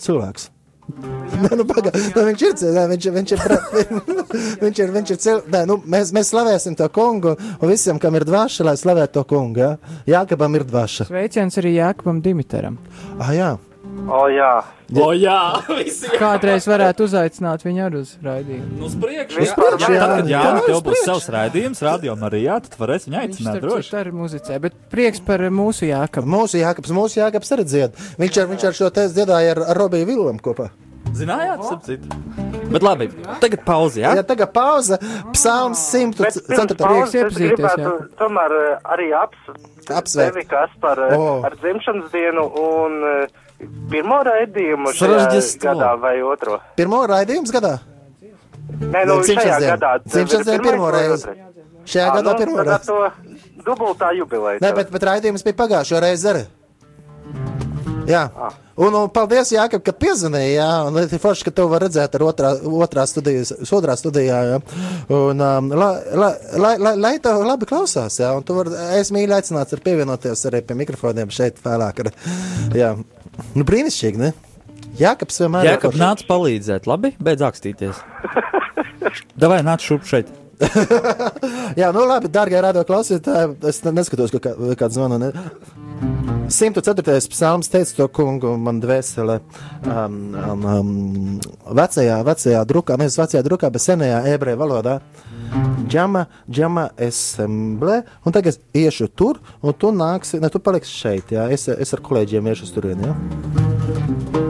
cilvēks. 0.00 0.48
Nē, 1.40 1.50
nu, 1.60 1.66
paga, 1.68 1.92
nu, 1.94 2.24
viņš 2.26 2.44
ir 2.46 2.56
cilvēks, 2.60 2.90
viņš, 2.90 3.08
viņš 3.16 3.34
ir. 3.36 3.44
Viņš 4.60 4.82
ir, 4.82 4.92
viņš 4.96 5.14
ir 5.14 5.20
cil... 5.24 5.42
Nē, 5.52 5.64
nu, 5.70 5.78
mēs, 5.90 6.12
mēs 6.16 6.32
slavēsim 6.34 6.76
to 6.78 6.88
kungu, 6.94 7.36
un 7.36 7.70
visiem, 7.70 8.00
kam 8.02 8.18
ir 8.18 8.26
dvaša, 8.28 8.66
lai 8.68 8.76
slavētu 8.80 9.18
to 9.18 9.26
kungu. 9.30 9.64
Ja? 9.64 9.96
Jākabam 10.18 10.58
ir 10.58 10.66
dvaša. 10.68 11.08
Sveiciens 11.10 11.60
arī 11.62 11.76
Jākabam 11.78 12.22
Dimiteram. 12.24 12.78
Ah, 13.18 13.34
jā. 13.36 13.50
O 14.10 14.26
jā, 14.32 14.52
O, 14.90 15.12
jā, 15.14 15.36
jā. 15.86 16.10
Kādreiz 16.18 16.64
varētu 16.66 17.04
uzaicināt 17.06 17.62
viņu 17.62 17.82
arī 17.84 18.00
uz 18.00 18.16
raidījumu. 18.24 18.70
Nu, 18.80 18.88
uz 18.88 18.96
priekšu. 18.98 19.38
Vispār 19.38 19.76
jā. 19.78 19.90
jā. 19.94 20.00
Tad, 20.02 20.14
kad 20.16 20.30
Jā, 20.32 20.40
uz 20.42 20.66
tev 20.66 20.80
būs 20.88 21.04
savs 21.06 21.28
raidījums, 21.30 21.82
radio 21.86 22.16
Marijā, 22.18 22.56
tad 22.66 22.74
varēs 22.80 23.06
viņu 23.06 23.20
Viņš 23.20 23.28
aicināt 23.36 23.54
starp 23.54 23.66
droši. 23.68 23.86
citu 23.86 24.00
arī 24.00 24.14
muzicē, 24.18 24.58
bet 24.66 24.78
prieks 24.90 25.22
par 25.22 25.44
mūsu 25.54 25.86
Jākabu. 25.86 26.32
Mūsu 26.34 26.58
Jākabs, 26.58 26.90
mūsu 26.96 27.20
Jākabs 27.22 27.54
arī 27.54 27.66
dzied. 27.70 27.98
Viņš 28.18 28.40
ar, 28.42 28.48
viņš 28.50 28.66
ar 28.70 28.78
šo 28.80 28.90
tēzi 28.98 29.20
dziedāja 29.20 29.54
ar, 29.54 29.62
Robiju 29.78 30.08
Villam 30.10 30.42
kopā. 30.42 30.72
Zinājāt, 31.16 31.62
ap 31.70 31.86
citu. 31.86 32.18
Bet 32.70 32.84
labi, 32.86 33.08
tagad 33.42 33.62
pauzi, 33.66 34.02
jā? 34.04 34.12
Ja 34.18 34.22
tagad 34.26 34.52
pauze, 34.54 34.98
psalms 35.34 35.80
bet 36.18 36.36
104. 36.36 36.50
pirms 36.50 36.76
pauzes 36.78 37.14
Prieks 37.14 37.38
es 37.40 37.40
iepazīties, 37.48 37.78
jā. 37.82 37.94
tomēr 38.20 38.54
eh, 38.58 38.68
arī 38.94 39.08
aps, 39.18 39.40
Apsveikt. 39.90 40.36
tevi, 40.36 40.44
kas 40.52 40.76
par 40.82 41.00
eh, 41.08 41.16
ar 41.48 41.56
dzimšanas 41.64 42.12
dienu 42.14 42.44
un 42.62 42.94
eh, 43.08 43.40
pirmo 43.90 44.20
raidījumu 44.26 44.92
gadā 45.64 45.94
vai 46.00 46.16
otro. 46.22 46.60
Pirmo 46.76 47.02
raidījums 47.10 47.52
gadā? 47.54 47.78
Nē, 48.80 49.04
nu 49.08 49.18
šajā 49.26 49.58
diena. 49.60 49.76
gadā. 49.76 49.92
ir 50.40 50.46
diena 50.46 50.62
pirmo 50.64 50.90
reizi. 50.94 51.34
Šajā 51.90 52.06
Ā, 52.06 52.14
gadā 52.20 52.32
nu, 52.32 52.38
pirmo 52.38 52.64
reizi. 52.64 52.96
Dubultā 53.66 54.14
jubileja. 54.16 54.62
Nē, 54.62 54.72
bet, 54.76 54.90
bet 54.94 55.04
raidījums 55.10 55.44
bija 55.44 55.58
pagājušajā 55.58 56.00
reizē. 56.06 56.34
arī. 56.34 56.46
Jā, 58.10 58.22
Ah. 58.34 58.50
un, 58.76 58.94
un 58.94 59.08
paldies, 59.12 59.52
Jākab, 59.54 59.82
ka 59.86 59.92
piezvanīji. 59.92 60.54
Jā, 60.56 60.68
un 60.88 60.96
ir 60.98 61.20
forši, 61.22 61.44
ka 61.46 61.52
tu 61.54 61.66
vari 61.70 61.86
redzēt 61.86 62.16
ar 62.16 62.24
otrā, 62.26 62.50
otrā 62.86 63.04
studijas, 63.06 63.52
otrā 63.70 63.94
studijā. 63.98 64.38
Jā. 64.50 64.58
Un, 65.14 65.40
um, 65.40 65.68
lai, 65.70 65.92
lai, 66.22 66.32
lai, 66.64 66.72
lai, 66.78 66.94
lai 66.96 67.12
tev 67.22 67.44
labi 67.46 67.68
klausās, 67.70 68.18
jā, 68.22 68.32
un 68.36 68.42
tu 68.46 68.56
vari, 68.56 68.74
es 68.98 69.12
mīlu 69.14 69.36
aicināts 69.36 69.76
ar 69.76 69.84
pievienoties 69.84 70.46
arī 70.50 70.62
pie 70.66 70.78
mikrofoniem 70.80 71.30
šeit 71.34 71.60
vēlāk. 71.62 72.02
Ar, 72.06 72.12
jā, 72.74 72.94
nu 73.56 73.66
brīnišķīgi, 73.66 74.20
ne? 74.20 74.32
Jākabs 75.00 75.40
vienmēr 75.42 75.64
ir 75.64 75.72
Jākab, 75.74 75.92
foršs. 75.94 76.02
nāc 76.02 76.24
palīdzēt, 76.28 76.86
labi? 76.90 77.12
Beidz 77.22 77.44
akstīties. 77.46 78.00
Davai, 79.40 79.60
nāc 79.66 79.84
šurp 79.84 80.06
šeit. 80.08 80.30
Jā, 81.80 81.88
nu 81.96 82.02
labi, 82.04 82.28
darbie 82.32 82.60
radio 82.60 82.82
klausītāji, 82.84 83.54
es 83.70 83.80
ne- 83.86 83.94
neskatos, 83.96 84.32
ka 84.34 84.42
kā, 84.44 84.52
kāds 84.80 84.98
zvana. 84.98 85.16
Ne? 85.22 85.30
104. 86.50 87.30
psalms 87.30 87.70
teica 87.70 87.94
to 87.96 88.08
kungu, 88.12 88.56
man 88.58 88.80
dvēsele 88.82 89.38
um, 89.86 90.18
um, 90.34 90.64
um, 90.74 90.90
vecajā, 91.78 92.18
vecajā 92.26 92.62
drukā, 92.68 92.98
nevis 93.00 93.16
vecajā 93.20 93.42
drukā, 93.46 93.70
bet 93.72 93.84
senajā 93.86 94.24
ebreju 94.34 94.58
valodā. 94.60 94.98
Džama, 95.90 96.26
džama 96.50 96.88
esemblē, 96.98 98.02
un 98.24 98.34
tagad 98.36 98.54
es 98.54 98.60
iešu 98.76 99.08
tur, 99.14 99.40
un 99.62 99.74
tu 99.74 99.90
nāksi, 99.94 100.38
ne, 100.42 100.50
tu 100.52 100.62
paliksi 100.62 100.94
šeit, 101.02 101.34
jā, 101.34 101.48
es, 101.50 101.66
es 101.70 101.96
ar 101.96 102.04
kolēģiem 102.06 102.52
iešu 102.52 102.68
uz 102.68 102.76
turieni, 102.76 103.10
jā. 103.10 104.48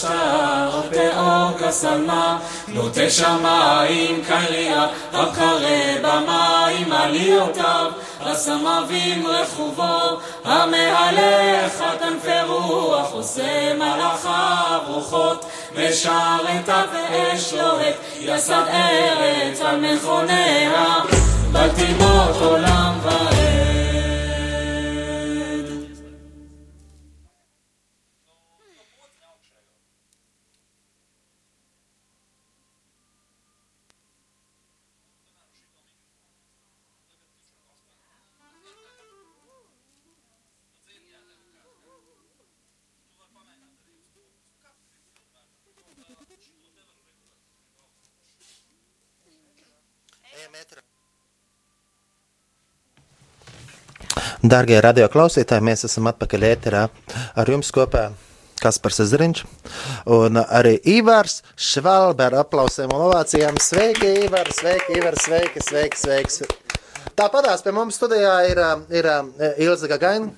שר 0.00 0.80
פאור 0.90 1.50
כשמה, 1.58 2.38
נוטה 2.68 3.10
שמיים 3.10 4.22
קליע, 4.28 4.86
רב 5.12 5.38
במים 6.02 6.92
עליותיו, 6.92 7.90
הסמבים 8.20 9.26
רכובו, 9.26 10.18
המהלך 10.44 11.80
על 11.80 11.98
כנפי 11.98 12.40
רוח, 12.48 13.12
עושה 13.12 13.74
מלאכיו 13.74 14.80
רוחות, 14.86 15.44
משרת 15.72 16.68
ואש 16.68 17.52
לוהט, 17.52 17.94
יסד 18.20 18.62
ארץ 18.68 19.60
על 19.60 19.76
מכוניה, 19.76 20.94
בל 21.52 21.68
תימות 21.68 22.36
עולם 22.40 22.98
ו... 23.02 23.17
Darbie 54.48 54.78
radioklausītāji, 54.80 55.60
mēs 55.66 55.84
esam 55.84 56.06
atpakaļ 56.08 56.44
ēterā 56.48 56.86
ar 57.36 57.50
jums 57.52 57.68
kopā. 57.74 58.08
Kaspars 58.58 58.98
Zariņš 59.06 59.42
un 60.10 60.40
arī 60.42 60.72
Ivars 60.96 61.42
Švalbe 61.54 62.24
ar 62.26 62.34
aplausiem 62.40 62.90
un 62.90 63.04
ovācijām. 63.06 63.60
Sveiki, 63.62 64.08
Ivar, 64.24 64.48
sveiki, 64.56 64.96
Ivar, 64.98 65.14
sveiki, 65.20 65.62
sveiki, 65.62 66.00
sveiki. 66.00 66.48
Tāpatās 67.18 67.62
pie 67.62 67.74
mums 67.76 67.98
studijā 68.00 68.34
ir, 68.48 68.62
ir 68.90 69.10
Ilza 69.62 69.90
Gagaina. 69.90 70.32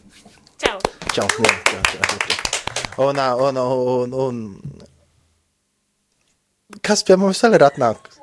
Čau! 0.61 0.77
Čau, 1.15 1.27
jā, 1.47 1.55
čau, 1.71 1.81
čau. 1.95 2.37
Un, 3.07 3.25
un, 3.47 3.57
un, 3.65 4.21
un, 4.27 4.45
kas 6.85 7.07
pie 7.07 7.17
mums 7.21 7.41
vēl 7.47 7.57
ir 7.57 7.69
atnākusi? 7.71 8.19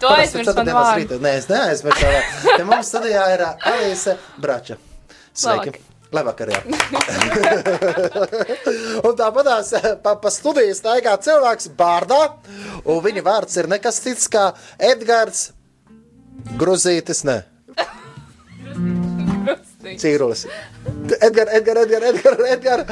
Tu 0.00 0.08
aizmirsti 0.08 0.56
man 0.56 0.74
vārdu. 0.78 1.20
Nē, 1.22 1.36
es 1.42 1.48
neaizmirsu. 1.50 2.12
Pie 2.48 2.64
mums 2.66 2.88
studijā 2.94 3.28
ir 3.36 3.44
ā, 3.44 3.54
Alīse 3.74 4.16
Brača. 4.40 4.78
Sveiki! 5.38 5.78
Labvakar, 6.08 6.48
jā. 6.48 6.62
un 9.06 9.12
tāpatās 9.18 9.74
pa, 10.00 10.14
pa 10.16 10.30
studiju 10.32 10.72
staigā 10.76 11.12
cilvēks 11.20 11.68
bārdā, 11.76 12.20
un 12.88 13.02
viņa 13.04 13.22
vārds 13.26 13.60
ir 13.60 13.68
nekas 13.68 14.00
cits 14.06 14.24
kā 14.32 14.56
Edgars 14.80 15.50
Gruzītis, 16.56 17.24
ne. 17.28 17.42
Cīrulis. 19.98 20.44
Edgars, 21.18 21.50
Edgars, 21.58 21.82
Edgars, 21.84 22.06
Edgars. 22.08 22.50
Edgar. 22.54 22.82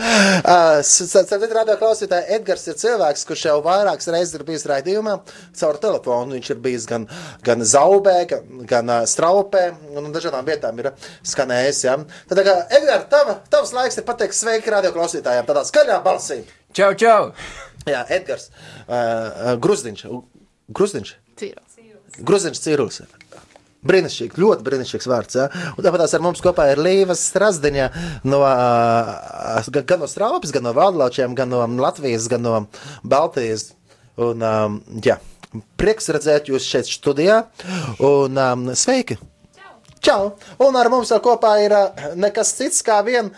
Uh, 0.46 1.54
radio 1.56 1.76
klausītāji, 1.80 2.26
Edgars 2.36 2.66
ir 2.68 2.76
cilvēks, 2.80 3.24
kurš 3.28 3.44
jau 3.48 3.56
vairākas 3.64 4.10
reizes 4.12 4.36
ir 4.36 4.44
bijis 4.48 4.66
raidījumā 4.68 5.16
caur 5.60 5.80
telefonu. 5.82 6.36
Viņš 6.36 6.50
ir 6.54 6.60
bijis 6.64 6.86
gan, 6.90 7.06
gan 7.46 7.64
zaubē, 7.66 8.16
gan, 8.30 8.64
gan 8.68 8.92
uh, 8.92 9.04
straupē, 9.08 9.68
un 9.96 10.10
dažādām 10.14 10.46
vietām 10.48 10.82
ir 10.82 10.92
skanējis. 11.26 11.82
Ja? 11.86 11.96
Tad, 12.30 12.42
kā, 12.46 12.56
Edgars, 12.80 13.08
tava, 13.12 13.38
tavs 13.52 13.74
laiks 13.76 14.00
ir 14.00 14.08
pateikt 14.08 14.38
sveiki 14.38 14.74
radio 14.74 14.92
klausītājiem 14.96 15.48
tādā 15.48 15.64
skaļā 15.68 16.00
balsī. 16.06 16.42
Čau, 16.76 16.92
čau! 16.98 17.32
Jā, 17.86 18.02
Edgars, 18.10 18.50
uh, 18.88 19.54
Gruzdiņš, 19.62 20.08
Gruzdiņš, 20.74 21.14
Cīros. 21.38 21.76
Gruzdiņš 22.26 22.64
Cīrulis. 22.64 23.04
Brīnišķīgs, 23.86 24.40
ļoti 24.40 24.66
brīnišķīgs 24.66 25.08
vārds. 25.10 25.38
Ja? 25.38 25.46
Un 25.76 25.86
tāpat 25.86 26.06
ar 26.06 26.24
mums 26.24 26.42
kopā 26.44 26.70
ir 26.72 26.82
Līva 26.82 27.16
Strasdiņa 27.18 27.86
no, 28.28 28.42
gan 29.76 30.02
no 30.02 30.10
Straupas, 30.10 30.54
gan 30.54 30.66
no 30.66 30.74
Valdlaučiem, 30.76 31.36
gan 31.38 31.52
no 31.52 31.62
Latvijas, 31.80 32.28
gan 32.32 32.44
no 32.46 32.58
Baltijas. 33.06 33.70
Un, 34.16 34.40
um, 34.40 34.76
jā, 35.04 35.18
prieks 35.80 36.08
redzēt 36.14 36.50
jūs 36.50 36.66
šeit 36.66 36.88
studijā. 36.88 37.42
Un 38.04 38.38
um, 38.40 38.68
sveiki! 38.76 39.18
Čau! 40.06 40.36
Un 40.62 40.76
ar 40.78 40.90
mums 40.92 41.10
kopā 41.24 41.56
ir 41.64 41.72
nekas 42.20 42.52
cits 42.58 42.84
kā 42.86 43.00
vien 43.06 43.32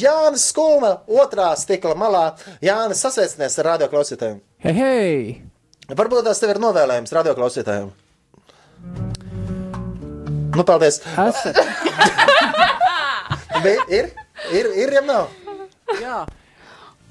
Jānis 0.00 0.48
Skulna 0.50 0.96
otrā 1.06 1.52
stikla 1.60 1.94
malā. 1.98 2.24
Jānis, 2.64 3.04
sasveicinies 3.04 3.60
ar 3.60 3.72
radioklausītājiem. 3.74 4.40
Hei, 4.64 4.74
hei! 4.80 5.22
Varbūt 5.88 6.26
tas 6.26 6.42
tev 6.42 6.56
ir 6.56 6.62
novēlējums 6.64 7.14
radioklausītājiem. 7.20 7.92
Nu, 10.58 10.64
paldies! 10.66 10.98
Esat, 11.14 11.58
Ir, 13.58 14.10
ir, 14.54 14.66
ir, 14.78 14.92
ja 14.94 15.02
nav. 15.02 15.28
jā. 16.02 16.18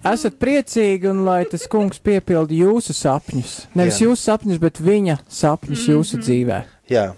Esat 0.08 0.38
priecīgi 0.40 1.10
un 1.10 1.24
lai 1.26 1.42
tas 1.50 1.66
kungs 1.68 2.00
piepilda 2.00 2.56
jūsu 2.56 2.94
sapņus. 2.96 3.56
Nevis 3.76 3.98
Jā. 4.00 4.06
jūsu 4.08 4.22
sapņus, 4.30 4.60
bet 4.62 4.80
viņa 4.84 5.18
sapņus 5.40 5.88
jūsu 5.90 6.20
dzīvē. 6.22 6.60
Jā. 6.94 7.10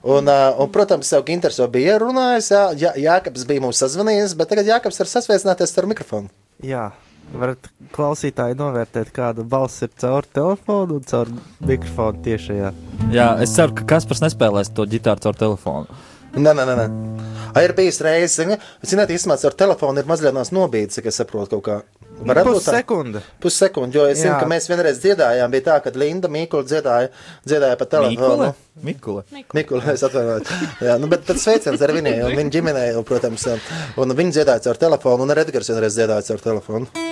Un, 0.00 0.28
uh, 0.28 0.58
un, 0.60 0.68
protams, 0.72 1.08
jau 1.12 1.20
Ginters 1.24 1.60
jau 1.60 1.68
bija 1.72 1.96
runājis, 2.00 2.50
jā, 2.52 2.62
Jā, 2.82 2.92
Jākaps 3.00 3.46
bija 3.48 3.60
mums 3.64 3.80
sazvanījis, 3.80 4.34
bet 4.36 4.48
tagad 4.52 4.68
Jākaps 4.68 5.00
var 5.00 5.08
sasveicināties 5.12 5.76
ar 5.80 5.88
mikrofonu. 5.88 6.28
Jā, 6.64 6.86
varat 7.34 7.70
klausītāji 7.94 8.56
novērtēt, 8.58 9.10
kāda 9.14 9.44
balss 9.46 9.84
ir 9.84 9.92
caur 10.00 10.26
telefonu 10.34 10.98
un 10.98 11.06
caur 11.06 11.30
mikrofonu 11.66 12.22
tiešajā. 12.26 12.72
Jā, 13.14 13.28
es 13.44 13.54
ceru, 13.56 13.76
ka 13.78 13.86
Kaspars 13.94 14.22
nespēlēs 14.24 14.72
to 14.74 14.86
ģitāru 14.90 15.24
caur 15.26 15.38
telefonu. 15.38 16.00
Nē, 16.36 16.52
nē, 16.54 16.64
nē. 16.66 16.74
nē. 16.78 16.86
A, 17.50 17.62
ir 17.66 17.74
bijis 17.74 17.98
reizes, 18.06 18.36
zini, 18.38 18.58
ziniet, 18.86 19.10
īstenībā 19.10 19.38
ar 19.48 19.56
telefonu 19.58 20.02
ir 20.02 20.10
mazliet 20.10 20.36
nobīdis, 20.54 20.98
cik 20.98 21.10
es 21.10 21.18
saprotu 21.18 21.58
kaut 21.58 21.66
kā. 21.66 21.99
Pussekunda. 22.20 23.22
Pussekundi, 23.40 23.96
jo 23.96 24.06
es 24.10 24.18
zinu, 24.20 24.34
Jā. 24.34 24.40
ka 24.42 24.48
mēs 24.50 24.68
vienreiz 24.70 25.00
dziedājām, 25.02 25.52
bija 25.52 25.66
tā, 25.70 25.76
ka 25.84 25.92
Linda 25.96 26.28
Mīkula 26.32 26.66
dziedāja, 26.68 27.12
dziedāja 27.48 27.78
pa 27.80 27.88
telefonu. 27.90 28.50
Mikula. 28.86 29.24
Mikula, 29.56 29.92
es 29.92 30.04
atvainojos. 30.06 30.52
Jā, 30.84 30.96
nu, 31.00 31.08
bet 31.12 31.24
tad 31.28 31.40
sveiciens 31.40 31.80
ar 31.84 31.92
viņiem, 31.96 32.22
un 32.28 32.36
viņa 32.38 32.54
ģimenei, 32.56 32.90
un, 32.96 33.06
protams, 33.08 33.46
un 34.00 34.16
viņi 34.16 34.36
dziedāja 34.38 34.64
caur 34.68 34.80
telefonu, 34.80 35.26
un 35.26 35.34
arī 35.34 35.44
Edgars 35.46 35.72
vienreiz 35.72 35.96
dziedāja 35.96 36.28
caur 36.30 36.44
telefonu. 36.50 37.08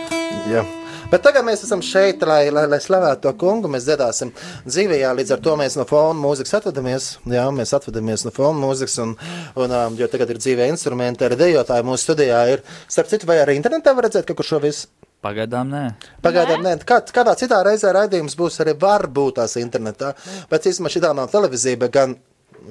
Jā. 0.49 0.65
Bet 1.09 1.23
tagad 1.25 1.41
mēs 1.47 1.63
esam 1.65 1.81
šeit, 1.81 2.21
lai, 2.29 2.51
lai, 2.53 2.67
lai 2.69 2.79
slavētu 2.85 3.23
to 3.25 3.31
kungu. 3.41 3.69
Mēs 3.73 3.87
dziedāsim 3.87 4.29
dzīvē, 4.67 4.99
līdz 5.17 5.39
ar 5.39 5.41
to 5.47 5.55
mēs 5.57 5.79
no 5.81 5.87
fona 5.89 6.13
mūzikas 6.21 6.59
atvadamies. 6.59 7.07
Jā, 7.33 7.47
mēs 7.57 7.73
atvadamies 7.79 8.27
no 8.27 8.33
fona 8.37 8.61
mūzikas, 8.61 8.99
un, 9.07 9.15
un, 9.57 9.73
um, 9.73 9.97
jo 9.97 10.09
tagad 10.13 10.35
ir 10.35 10.41
dzīvē 10.43 10.69
instrumenti, 10.69 11.25
arī 11.25 11.39
dejotāji 11.41 11.87
mūsu 11.89 12.11
studijā 12.11 12.43
ir. 12.53 12.65
Starp 12.93 13.09
citu, 13.09 13.31
vai 13.31 13.39
arī 13.41 13.57
internetā 13.57 13.97
var 13.97 14.11
redzēt 14.11 14.29
kaut 14.29 14.43
kur 14.43 14.51
šo 14.51 14.61
visu? 14.67 14.91
Pagaidām 15.25 15.73
nē. 15.73 15.83
Pagaidām, 16.23 16.61
nē, 16.63 16.77
kā, 16.87 17.01
kādā 17.09 17.33
citā 17.41 17.63
reizē 17.67 17.91
raidījums 17.97 18.37
būs 18.39 18.61
arī 18.63 18.77
varbūt 18.79 19.41
tās 19.41 19.57
internetā, 19.59 20.13
bet 20.53 20.69
īstenībā 20.69 20.93
šī 20.93 21.03
tā 21.09 21.17
nav 21.17 21.33
televīzija, 21.33 21.81
bet 21.81 21.97
gan, 21.97 22.19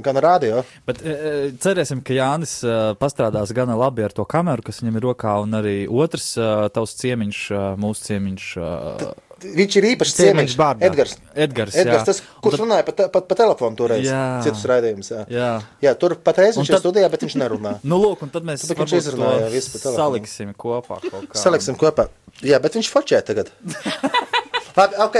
gan 0.04 0.18
radio. 0.24 0.64
Bet 0.88 1.02
e, 1.06 1.10
e, 1.14 1.52
cerēsim, 1.64 2.02
ka 2.06 2.14
Jānis 2.18 2.58
e, 2.64 2.74
pastrādās 3.02 3.54
gana 3.56 3.76
labi 3.80 4.04
ar 4.08 4.12
to 4.16 4.26
kameru, 4.26 4.64
kas 4.68 4.82
viņam 4.84 4.98
ir 5.00 5.08
rokā, 5.10 5.38
un 5.44 5.56
arī 5.60 5.78
otrs 5.90 6.34
e, 6.38 6.50
tavs 6.76 6.98
ciemiņš, 7.02 7.40
e, 7.52 7.64
mūsu 7.82 8.10
ciemiņš. 8.12 8.50
e, 8.58 9.14
Viņš 9.38 9.76
ir 9.78 9.86
īpaši 9.92 10.14
Ciemiņš 10.18 10.54
ciemiņš. 10.58 10.82
Edgars. 10.88 11.12
Edgars, 11.38 11.76
Edgars, 11.78 12.06
tas, 12.08 12.22
kurš 12.42 12.56
tad- 12.56 12.62
runāja 12.64 12.86
pa, 12.88 12.94
pa, 13.14 13.20
pa 13.22 13.36
telefonu 13.38 13.78
toreiz, 13.78 14.08
Jā. 14.08 14.22
citus 14.42 14.64
raidījumus. 14.66 15.12
Jā. 15.14 15.20
Jā. 15.30 15.50
jā, 15.86 15.92
tur 16.02 16.16
patreiz 16.26 16.58
viņš 16.58 16.72
ir 16.72 16.74
tad- 16.74 16.82
studijā, 16.82 17.10
bet 17.14 17.22
viņš 17.22 17.36
nerunā. 17.44 17.76
Nu, 17.92 18.00
lūk, 18.02 18.24
un 18.26 18.34
tad 18.34 18.48
mēs 18.50 18.66
Tāpēc 18.66 18.96
viņš 18.96 19.12
to 19.14 19.30
visu 19.54 19.76
pa 19.76 19.84
telefonu. 19.84 20.00
saliksim 20.02 20.56
kopā. 20.58 20.98
kaut 21.06 21.30
kā. 21.30 21.38
Saliksim 21.38 21.78
kopā. 21.78 22.08
Jā, 22.42 22.58
bet 22.66 22.80
viņš 22.82 22.90
fočē 22.90 23.22
tagad. 23.30 23.54
Labi, 24.78 25.00
ok. 25.02 25.18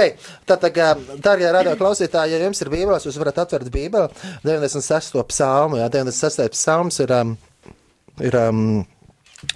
Tātad, 0.48 0.76
darbie 1.24 1.48
radio 1.54 1.74
klausītāji, 1.78 2.36
ja 2.36 2.44
jums 2.44 2.62
ir 2.62 2.70
bībeles, 2.72 3.06
jūs 3.08 3.18
varat 3.18 3.42
atvērt 3.44 3.72
bībeli. 3.74 4.28
96. 4.46 5.18
psalmu, 5.32 5.80
jā, 5.80 5.88
96. 5.96 6.46
psalms 6.54 7.00
ir, 7.02 7.14
um, 7.16 7.34
ir 8.22 8.38
um, 8.38 8.62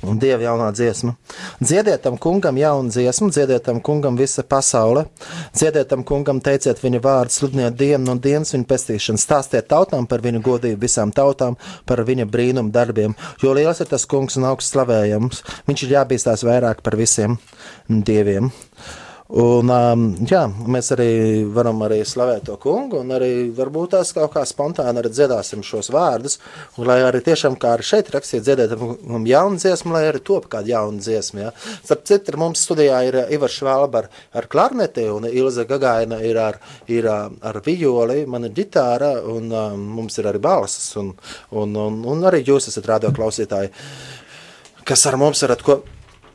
Dieva 0.03 0.45
jaunā 0.45 0.69
dziesma. 0.71 1.17
Dziediet 1.59 2.05
tam 2.05 2.15
kungam 2.15 2.55
jaunu 2.55 2.93
dziesmu, 2.95 3.33
dziediet 3.35 3.65
tam 3.67 3.81
kungam 3.83 4.15
visa 4.15 4.45
pasaule. 4.47 5.09
Dziediet 5.59 5.91
tam 5.91 6.05
kungam, 6.07 6.39
teiciet 6.39 6.79
viņa 6.79 7.01
vārdu, 7.03 7.35
sludiniet 7.35 7.75
dienu 7.81 8.07
no 8.07 8.15
dienas 8.15 8.55
viņa 8.55 8.69
pestīšanu, 8.71 9.19
stāstiet 9.19 9.67
tautām 9.73 10.07
par 10.07 10.23
viņa 10.23 10.39
godību, 10.47 10.79
visām 10.87 11.11
tautām 11.11 11.59
par 11.87 12.05
viņa 12.07 12.29
brīnumu 12.31 12.71
darbiem, 12.71 13.19
jo 13.43 13.59
liels 13.59 13.83
ir 13.83 13.91
tas 13.91 14.07
kungs 14.07 14.39
un 14.39 14.47
augsts 14.53 14.71
slavējams. 14.71 15.43
Viņš 15.67 15.87
ir 15.89 15.97
jābīstās 15.99 16.47
vairāk 16.47 16.87
par 16.87 16.99
visiem 17.03 17.41
dieviem. 17.91 18.53
Un, 19.33 19.71
um, 19.73 20.03
jā, 20.29 20.43
mēs 20.69 20.91
arī 20.93 21.13
varam 21.57 21.79
arī 21.87 22.03
slavēt 22.05 22.51
to 22.51 22.59
kungu, 22.61 22.99
un 23.01 23.15
arī 23.17 23.47
varbūt 23.57 23.95
tās 23.95 24.11
kaut 24.13 24.35
kā 24.35 24.43
spontāni 24.45 25.01
arī 25.01 25.09
dziedāsim 25.09 25.63
šos 25.65 25.89
vārdus. 25.95 26.37
Un, 26.77 26.85
lai 26.91 26.99
arī 27.01 27.23
tiešām, 27.25 27.57
kā 27.61 27.71
arī 27.79 27.87
šeit 27.89 28.11
rakstīts, 28.13 28.45
dziedēt 28.45 28.75
um, 28.77 29.25
jaunu 29.25 29.57
dziesmu, 29.57 29.95
lai 29.97 30.03
arī 30.11 30.21
top 30.21 30.51
kādu 30.53 30.75
jaunu 30.75 31.01
dziesmu. 31.01 31.41
Ja. 31.47 31.55
Starp 31.79 32.05
citu, 32.11 32.35
mums 32.43 32.67
studijā 32.67 32.99
ir 33.09 33.19
Ivars 33.33 33.57
Švalba 33.57 34.03
ar, 34.03 34.11
ar 34.37 34.51
klarneti, 34.53 35.07
un 35.09 35.25
Ilze 35.31 35.65
Gagaina 35.71 36.21
ir 36.29 36.43
ar, 36.43 36.61
ir 36.93 37.09
um, 37.09 37.41
ar 37.41 37.63
violi, 37.65 38.27
man 38.29 38.51
ir 38.51 38.53
ģitāra, 38.61 39.15
un 39.33 39.49
um, 39.49 39.89
mums 39.97 40.21
ir 40.21 40.29
arī 40.29 40.45
balsis, 40.45 40.93
un, 41.01 41.15
un, 41.57 41.73
un, 41.87 41.99
un 42.05 42.29
arī 42.29 42.45
jūs 42.45 42.69
esat 42.69 42.93
radio 42.93 43.17
klausītāji, 43.17 43.73
kas 44.85 45.09
ar 45.09 45.17
mums 45.25 45.41
varat 45.49 45.65
ko 45.65 45.81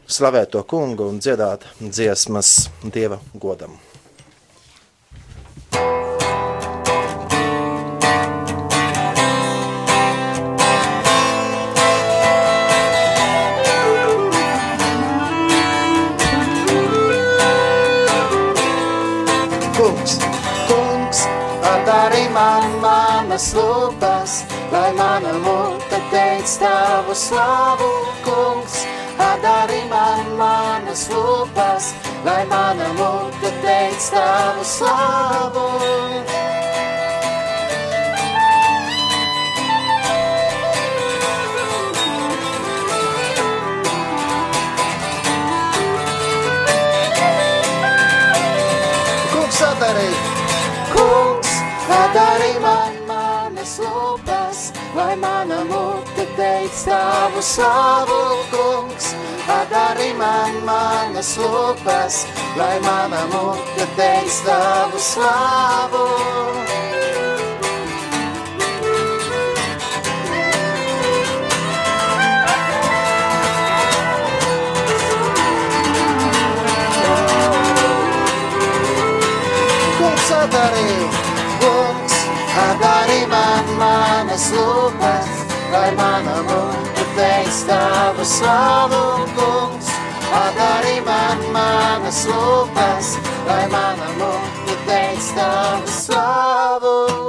slavēt 0.08 0.56
to 0.56 0.63
kungu 0.63 1.10
un 1.12 1.20
dziedāt 1.20 1.67
dziesmas 1.82 2.70
dieva 2.84 3.20
godam. 3.36 3.78
Manas 22.78 23.52
lūpas, 23.54 24.34
lai 24.72 24.91
mana 24.98 25.34
mute 25.43 26.00
teic 26.12 26.50
tavu 26.62 27.13
slavu, 27.13 27.89
kungs, 28.26 28.80
atdari 29.17 29.82
man 29.89 30.25
manas 30.39 31.08
lūpas, 31.13 31.91
lai 32.25 32.43
mana 32.53 32.89
mute 32.99 33.51
teic 33.63 34.10
tavu 34.13 34.63
slavu. 34.75 35.67
Teic 56.67 56.86
tavu 56.86 57.41
slavu, 57.41 58.21
kungs. 58.51 59.15
Atdari 59.47 60.12
man 60.17 60.65
manas 60.65 61.38
lūpas, 61.38 62.25
lai 62.58 62.80
mana 62.80 63.23
mute 63.32 63.86
teic 63.95 64.27
tavu 64.45 64.99
slavu. 64.99 66.06
Kungs, 79.97 80.30
atdari, 80.41 80.91
kungs, 81.62 82.15
atdari 82.67 83.21
man 83.32 83.65
manas 83.80 84.51
lūpas, 84.51 85.37
lai 85.77 85.91
mana 85.95 86.35
mute 86.49 87.03
teic 87.17 87.57
tavu 87.69 88.25
slavu, 88.35 89.03
kungs. 89.37 89.87
Atdari 90.41 90.97
man 91.07 91.39
manas 91.55 92.21
lūpas, 92.31 93.07
lai 93.47 93.65
mana 93.75 94.09
mute 94.19 94.75
teic 94.89 95.31
tavu 95.37 95.87
slavu. 96.01 97.26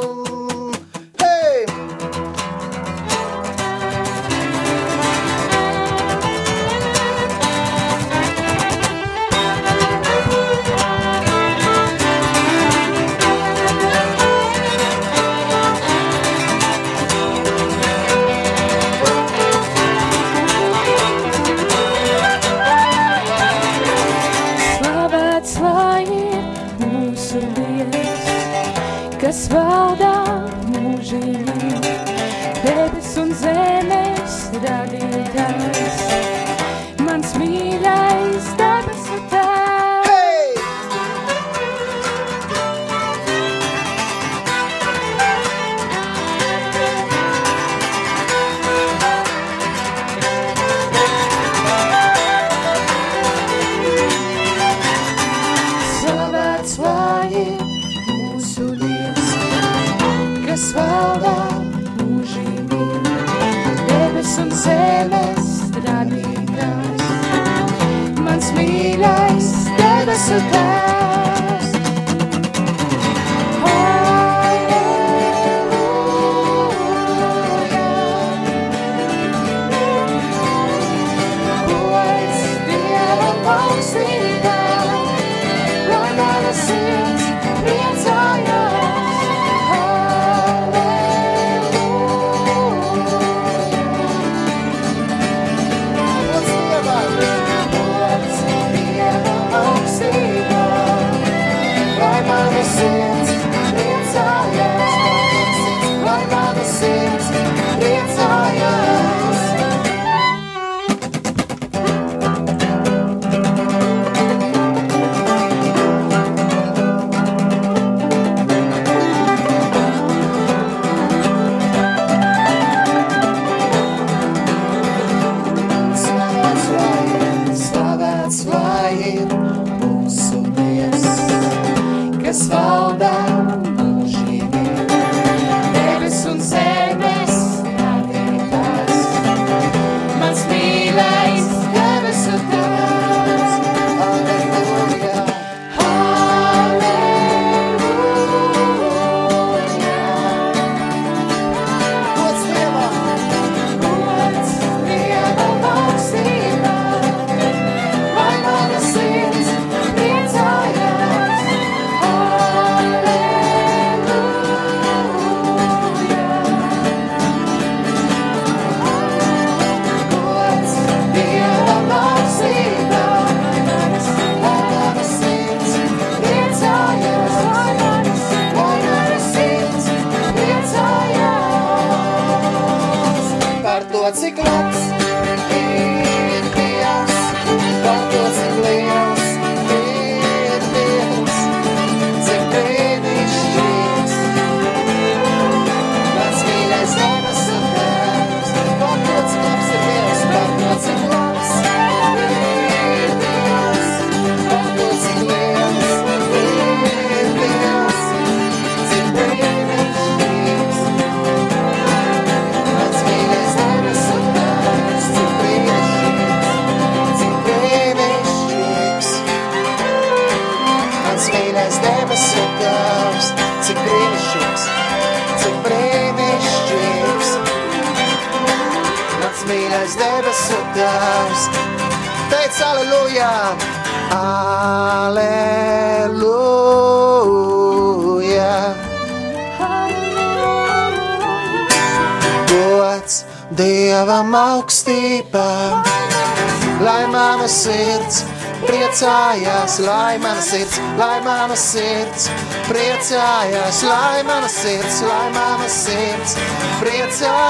Sirds. 252.18 252.31
Priecājās, 252.68 253.83
lai 253.87 254.22
mana 254.26 254.48
sirds, 254.48 255.02
lai 255.02 255.31
mana 255.33 255.68
sirds 255.68 256.37
priecājās. 256.81 257.46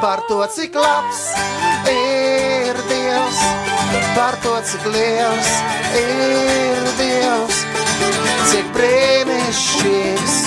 Par 0.00 0.20
to, 0.28 0.44
cik 0.52 0.74
labs 0.76 1.22
ir 1.88 2.76
Dievs, 2.88 3.40
par 4.14 4.36
to, 4.44 4.54
cik 4.62 4.84
liels 4.92 5.50
ir 5.98 6.84
Dievs, 7.00 7.64
cik 8.52 8.70
brīnišķīgs. 8.76 10.38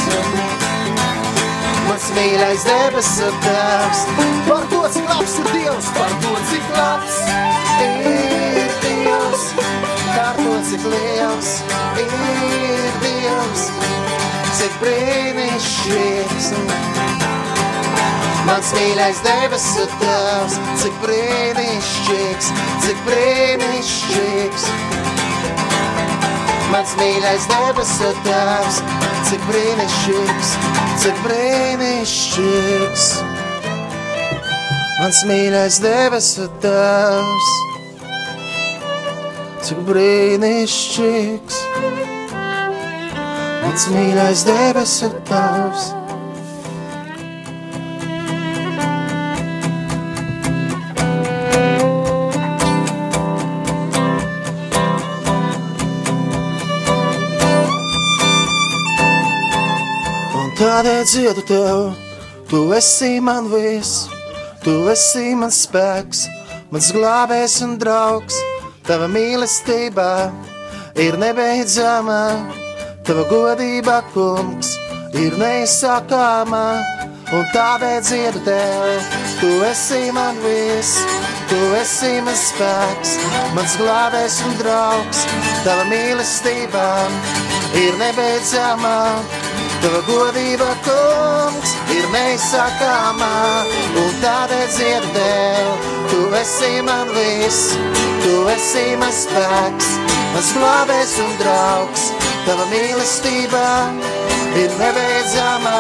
Mans 1.88 2.10
mīļais 2.14 2.66
debesu 2.68 3.30
tēvs, 3.44 4.08
par 4.48 4.66
to, 4.72 4.82
cik 4.94 5.14
labs 5.14 5.38
ir 5.42 5.54
Dievs, 5.56 5.94
par 5.98 6.18
to, 6.24 6.34
cik 6.52 6.74
labs 6.78 7.22
ir 7.82 8.37
to, 10.58 10.64
cik 10.70 10.84
liels 10.86 11.50
ir 12.02 12.94
Dievs, 13.02 13.64
cik 14.58 14.74
brīnišķīgs. 14.82 16.48
Mans 18.48 18.72
mīļais 18.74 19.20
debesu 19.26 19.86
tēvs, 20.02 20.58
cik 20.82 20.96
brīnišķīgs, 21.04 22.50
cik 22.86 23.04
brīnišķīgs. 23.08 24.68
Mans 26.72 26.96
mīļais 27.00 27.48
debesu 27.52 28.12
tēvs, 28.26 28.82
cik 29.30 29.46
brīnišķīgs, 29.52 30.56
cik 31.04 31.24
brīnišķīgs. 31.28 33.08
Mans 34.98 35.24
mīļais 35.30 35.82
debesu 35.84 36.50
tēvs, 36.64 37.56
cik 39.68 39.80
brīnišķīgs. 39.84 41.56
Mans 43.64 43.86
mīļais 43.92 44.44
debesu 44.48 45.10
tēvs. 45.28 45.88
Un 60.32 60.54
tādēļ 60.56 61.02
dziedu 61.12 61.44
tev, 61.50 61.82
tu 62.48 62.70
esi 62.78 63.18
man 63.20 63.52
viss, 63.52 64.06
tu 64.64 64.86
esi 64.96 65.34
mans 65.36 65.66
spēks, 65.68 66.30
mans 66.72 66.94
glābējs 66.96 67.66
un 67.68 67.82
draugs. 67.84 68.46
Tava 68.88 69.10
mīlestība 69.12 70.32
ir 70.96 71.18
nebeidzama, 71.20 72.22
tava 73.04 73.26
godība, 73.28 73.98
kungs, 74.14 74.70
ir 75.12 75.36
neizsākāma. 75.42 76.62
Un 77.36 77.44
tādēļ 77.52 77.98
dziedu 78.08 78.40
tev, 78.46 79.10
tu 79.42 79.50
esi 79.68 80.06
man 80.16 80.40
viss, 80.40 81.02
tu 81.50 81.60
esi 81.82 82.14
mans 82.24 82.46
spēks, 82.54 83.18
mans 83.58 83.76
glābējs 83.82 84.38
un 84.48 84.56
draugs. 84.62 85.26
Tava 85.66 85.84
mīlestība 85.92 86.88
ir 87.84 88.00
nebeidzama. 88.00 88.96
Tava 89.78 90.00
godība, 90.08 90.68
kungs, 90.86 91.74
ir 91.94 92.06
neizsakāmā, 92.14 93.34
un 94.02 94.16
tādēļ 94.24 94.66
dziedu 94.74 95.12
tev. 95.14 95.86
Tu 96.10 96.22
esi 96.40 96.72
man 96.88 97.12
viss, 97.14 97.76
tu 98.24 98.34
esi 98.54 98.86
mans 98.98 99.22
spēks, 99.28 99.92
mans 100.34 100.50
glābējs 100.58 101.14
un 101.22 101.32
draugs. 101.44 102.08
Tava 102.48 102.66
mīlestība 102.72 103.64
ir 104.58 104.74
nebeidzamā, 104.82 105.78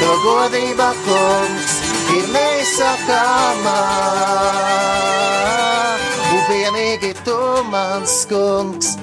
tava 0.00 0.18
godība, 0.26 0.90
kungs, 1.06 1.78
ir 2.18 2.30
neizsakāmā. 2.34 3.80
Un 6.34 6.46
vienīgi 6.50 7.14
tu 7.22 7.40
mans 7.70 8.22
kungs, 8.32 8.96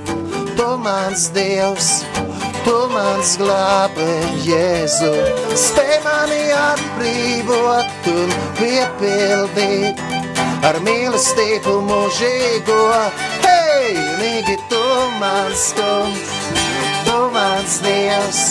tu 0.58 0.74
mans 0.84 1.30
dievs. 1.38 1.94
Tu 2.66 2.74
mans 2.94 3.30
glābē, 3.42 4.08
Jēzu, 4.46 5.10
spēj 5.58 5.96
mani 6.06 6.42
atbrīvot 6.54 8.10
un 8.12 8.34
piepildīt 8.60 10.04
ar 10.70 10.78
mīlestību 10.86 11.74
mūžīgo. 11.88 12.82
Hei, 13.46 13.96
nīgi 14.22 14.58
tu 14.70 14.84
mans 15.22 15.64
kungs, 15.78 16.36
tu 17.08 17.18
mans 17.34 17.80
dievs, 17.86 18.44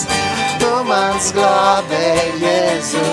tu 0.59 0.71
mans 0.89 1.31
glābē, 1.37 2.07
Jēzu, 2.43 3.05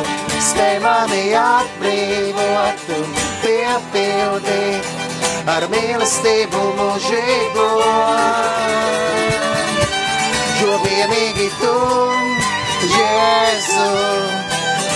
spēj 0.51 0.81
mani 0.83 1.25
atbrīvot 1.45 2.91
un 2.99 3.07
piepildīt 3.45 4.91
ar 5.55 5.71
mīlestību 5.73 6.67
mūžīgo 6.83 7.71
jo 10.63 10.79
vienīgi 10.83 11.49
tu, 11.61 11.75
Jēzu, 12.89 13.89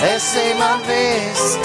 esi 0.09 0.47
man 0.59 0.83
viss. 0.87 1.57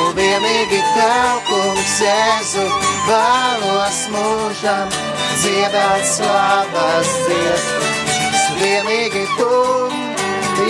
Un 0.00 0.12
vienīgi 0.16 0.80
tev, 0.94 1.40
kungs, 1.48 1.96
Jēzu, 2.04 2.66
vēlos 3.08 4.00
mūžam 4.14 4.94
dziedāt 5.40 6.06
slavas 6.14 7.12
dziesmas. 7.26 8.46
Vienīgi 8.60 9.26
tu, 9.36 9.60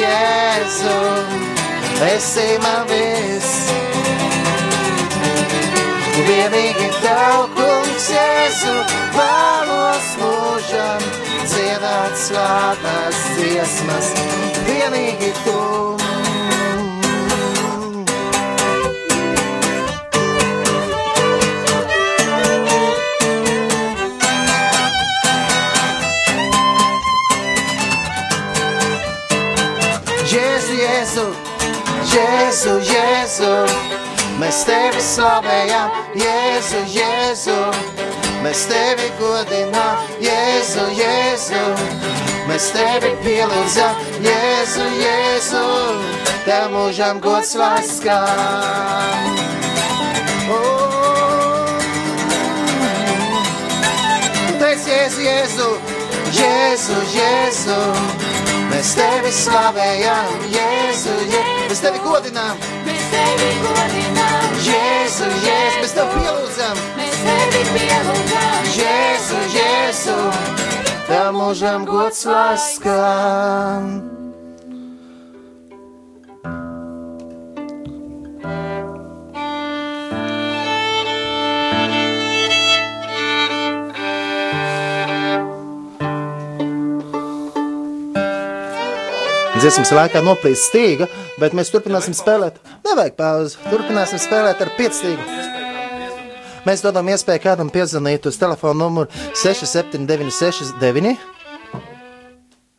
Jēzu, 0.00 0.98
esi 2.10 2.50
man 2.64 2.84
viss. 2.90 3.89
Vienīgi 6.26 6.88
tev, 7.00 7.46
kungs, 7.56 8.06
Jēzu, 8.12 8.74
vēlos 9.16 10.08
mūžam 10.20 11.04
dziedāt 11.48 12.16
slāpes 12.20 13.20
dziesmas. 13.38 14.10
Vienīgi 14.68 15.32
tu. 15.44 15.60
Jēzu, 30.30 30.74
Jēzu, 30.82 31.24
Jēzu, 32.12 32.76
Jēzu. 32.92 33.89
Mēs 34.40 34.62
tevi 34.64 35.02
slavējam, 35.04 35.90
Jēzu, 36.16 36.78
Jēzu. 36.88 37.56
Mēs 38.40 38.62
tevi 38.70 39.10
godinām, 39.18 39.98
Jēzu, 40.24 40.86
Jēzu. 40.96 41.60
mēs 42.48 42.70
tevi 42.72 43.10
pielūdzam, 43.24 43.98
Jēzu, 44.24 44.86
Jēzu, 44.96 45.64
tev 46.46 46.70
mūžam 46.72 47.20
gods 47.20 47.52
skan. 47.90 49.38
Oh. 50.48 50.90
Teic, 54.56 54.88
Jēzu, 54.88 55.20
Jēzu, 55.28 55.68
Jēzu, 56.40 56.98
Jēzu, 57.12 57.78
mēs 58.72 58.96
tevi 58.96 59.32
slavējam, 59.42 60.32
Jēzu, 60.56 61.14
Jēzu, 61.28 61.68
mēs 61.68 61.84
tevi 61.84 62.02
godinām. 62.08 62.56
Mēs 62.88 63.06
tevi 63.12 63.52
godinām, 63.62 64.19
Jēzu, 64.60 65.26
Jēzu, 65.44 65.80
mēs 65.80 65.94
tevi 65.96 66.20
pielūdzam. 66.20 66.80
mēs 66.98 67.18
tevi 67.24 67.64
pielūdzam, 67.72 68.70
Jēzu, 68.76 69.42
Jēzu, 69.56 70.16
tev 71.08 71.32
mūžam 71.40 71.88
gods 71.88 72.24
lai 72.28 72.56
skan. 72.68 74.19
Dziesmas 89.60 89.90
laikā 89.92 90.22
noplīst 90.24 90.70
stīga, 90.70 91.04
bet 91.36 91.52
mēs 91.52 91.68
turpināsim 91.68 92.14
spēlēt. 92.16 92.56
Nevajag 92.86 93.16
pauzi. 93.18 93.58
Turpināsim 93.68 94.16
spēlēt 94.22 94.62
ar 94.64 94.70
piecstīgu. 94.78 95.20
Mēs 96.64 96.80
dodam 96.80 97.10
iespēju 97.12 97.42
kādam 97.44 97.68
piezvanīt 97.72 98.24
uz 98.30 98.38
telefona 98.40 98.86
numuru 98.86 99.12
6796, 99.36 101.20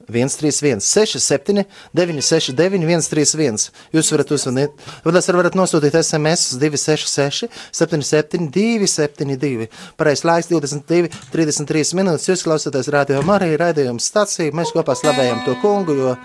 131, 0.10 0.82
67, 0.82 1.66
969, 1.94 2.90
131. 2.90 3.70
Jūs 3.94 4.12
varat 4.16 4.34
uzvanīt, 4.34 4.86
vai 5.06 5.14
tas 5.16 5.30
varat 5.38 5.62
nosūtīt 5.62 6.02
SMS 6.02 6.52
uz 6.56 6.62
266, 6.66 7.50
77, 7.78 8.50
272. 8.58 9.70
Pareizais 10.02 10.26
laiks 10.28 10.50
22, 10.50 11.14
33 11.30 11.98
minūtes. 12.02 12.30
Jūs 12.34 12.46
klausāties 12.50 12.90
radio 12.94 13.22
Marija 13.28 13.68
raidījuma 13.68 14.02
stāciju. 14.02 14.58
Mēs 14.58 14.74
kopā 14.74 14.98
slavējam 14.98 15.46
to 15.46 15.62
kungu, 15.62 15.98
jo 15.98 16.16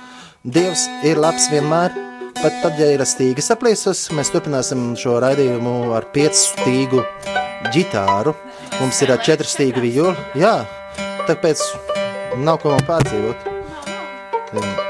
Dievs 0.45 0.87
ir 1.07 1.19
labs 1.21 1.49
vienmēr. 1.51 1.95
Pat 2.37 2.59
tad, 2.61 2.77
ja 2.77 2.91
ir 2.93 3.03
stīga 3.09 3.41
saplīsus, 3.41 4.11
mēs 4.13 4.29
turpināsim 4.35 4.91
šo 5.01 5.17
raidījumu 5.25 5.95
ar 5.97 6.05
piecu 6.13 6.37
stīgu 6.37 7.05
ģitāru. 7.73 8.37
Mums 8.77 9.01
ir 9.03 9.15
ar 9.17 9.23
četru 9.25 9.49
stīgu 9.49 9.81
vijoli. 9.87 10.27
Jā, 10.37 10.59
tāpēc 11.25 11.65
nav 12.37 12.61
ko 12.61 12.77
man 12.77 12.85
pārdzīvot. 12.91 13.49
Tā. 14.53 14.86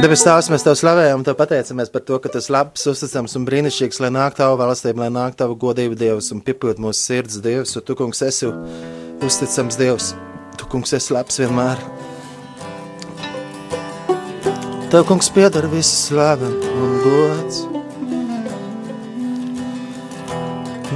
Debes 0.00 0.22
Tēvs, 0.24 0.46
mēs 0.48 0.62
Tev 0.64 0.78
slavējam, 0.80 1.20
Tev 1.26 1.34
pateicamies 1.36 1.90
par 1.92 2.00
to, 2.08 2.16
ka 2.24 2.30
Tas 2.32 2.46
labs, 2.48 2.86
uzticams 2.88 3.34
un 3.36 3.44
brīnišķīgs, 3.44 3.98
lai 4.00 4.08
nāk 4.14 4.38
Tava 4.38 4.56
valstība, 4.56 5.02
lai 5.02 5.08
nāk 5.12 5.36
Tava 5.36 5.52
godība 5.60 5.98
Dievs 6.00 6.30
un 6.32 6.40
pipild 6.40 6.80
mūsu 6.80 7.02
sirds 7.02 7.36
Dievs, 7.44 7.74
jo 7.76 7.82
Tu, 7.84 7.96
kungs, 7.98 8.22
esi 8.24 8.48
uzticams 9.20 9.76
Dievs. 9.76 10.14
Tu, 10.56 10.70
kungs, 10.72 10.94
esi 10.96 11.12
labs 11.12 11.36
vienmēr. 11.42 11.84
Tev, 14.88 15.04
kungs, 15.10 15.28
piedara 15.36 15.68
viss 15.68 16.06
slava 16.06 16.48
un 16.48 16.96
gods. 17.04 17.60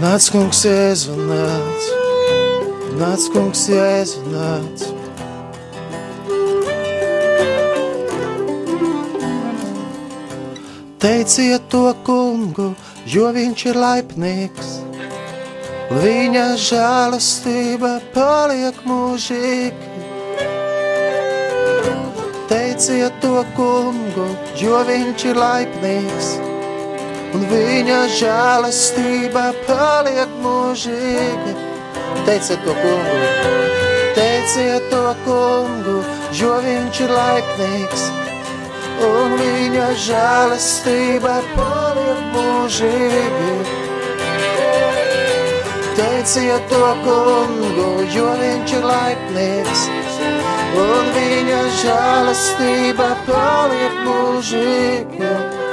Nāc, 0.00 0.32
kungs, 0.32 0.64
Jēzu, 0.64 1.20
nāc. 1.28 1.92
Nāc, 3.04 3.28
kungs, 3.36 3.68
Jēzu, 3.68 4.24
nāc. 4.32 4.93
Teiciet 11.04 11.66
to 11.68 11.90
kungu, 12.00 12.70
jo 13.04 13.26
viņš 13.36 13.62
ir 13.68 13.76
laipnīgs. 13.76 14.70
Viņa 16.00 16.44
žēlastība 16.64 17.90
paliek 18.14 18.78
mūžīgi. 18.88 19.90
Teiciet 22.48 23.20
to 23.20 23.44
kungu, 23.52 24.30
jo 24.56 24.80
viņš 24.88 25.28
ir 25.28 25.42
laipnīgs. 25.44 26.32
Un 27.36 27.48
viņa 27.52 28.00
žēlastība 28.22 29.46
paliek 29.68 30.36
mūžīgi. 30.40 31.56
Teiciet 32.24 32.64
to 32.64 32.80
kungu, 32.80 33.22
teiciet 34.16 34.88
to 34.88 35.06
kungu, 35.28 36.00
jo 36.32 36.60
viņš 36.64 37.04
ir 37.04 37.18
laipnīgs 37.20 38.12
un 39.02 39.34
viņa 39.40 39.88
žēlastība 40.06 41.34
paliek 41.54 42.22
mūžīgi. 42.34 43.56
Teiciet 45.98 46.70
to 46.70 46.86
kungu, 47.04 47.90
jo 48.14 48.30
viņš 48.40 48.76
ir 48.78 48.88
laipnīgs, 48.90 49.84
un 50.86 51.12
viņa 51.18 51.60
žēlastība 51.82 53.10
paliek 53.28 54.00
mūžīgi. 54.06 55.63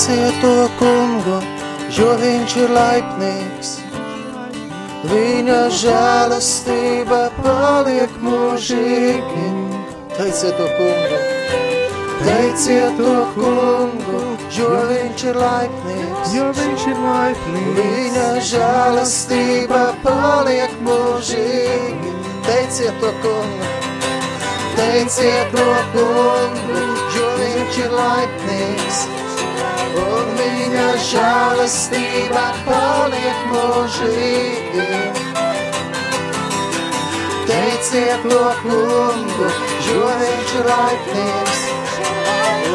Teiciet 0.00 0.40
to 0.40 0.64
kungu, 0.80 1.38
jo 1.92 2.12
viņš 2.16 2.52
ir 2.56 2.70
laipnīgs. 2.72 3.72
Viņa 5.10 5.58
žēlastība 5.76 7.18
paliek 7.36 8.14
mūžīgi. 8.24 9.44
Teiciet 10.16 10.56
to 10.56 10.70
kungu, 10.78 11.20
teiciet 12.24 12.96
to 12.96 13.18
kungu, 13.36 14.24
jo 14.56 14.72
viņš 14.88 15.26
ir 15.34 15.42
laipnīgs. 15.44 16.32
Jo 16.32 16.48
viņš 16.62 16.88
ir 16.94 17.04
laipnīgs. 17.04 17.78
Viņa 17.84 18.26
žēlastība 18.54 19.86
paliek 20.00 20.80
mūžīgi. 20.88 22.18
Teiciet 22.48 23.04
to 23.04 23.12
kungu, 23.20 23.72
teiciet 24.80 25.52
to 25.52 25.72
kungu, 25.92 26.86
jo 27.18 27.34
viņš 27.42 27.84
ir 27.84 27.98
laipnīgs. 28.00 29.08
Un 29.98 30.28
viņa 30.38 30.86
žēlastība 31.08 32.44
paliek 32.66 33.40
mūžīgi. 33.50 34.86
Teiciet 37.50 38.22
to 38.30 38.44
kungu, 38.62 39.48
jo 39.88 40.12
viņš 40.20 40.54
ir 40.60 40.70
laipnīgs. 40.70 41.64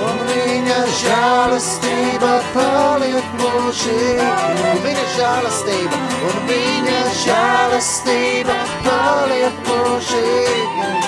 Un 0.06 0.20
viņa 0.28 0.82
žēlastība 1.00 2.34
paliek 2.52 3.32
mūžīgi. 3.40 4.30
Un 4.74 4.84
viņa 4.84 5.08
žēlastība, 5.16 6.04
un 6.32 6.46
viņa 6.52 7.02
žēlastība 7.24 8.60
paliek 8.84 9.68
mūžīgi. 9.72 11.05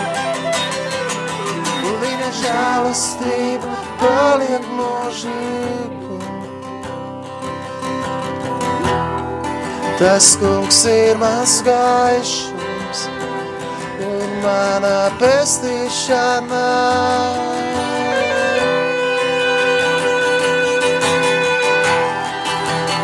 Žēlastība 2.36 3.69
paliek 4.01 4.65
mūžīgi. 4.78 6.17
Tas 9.97 10.36
kungs 10.41 10.84
ir 10.91 11.17
mans 11.17 11.55
gaišums 11.65 12.99
un 14.05 14.36
mana 14.43 14.97
pestīšana. 15.21 16.65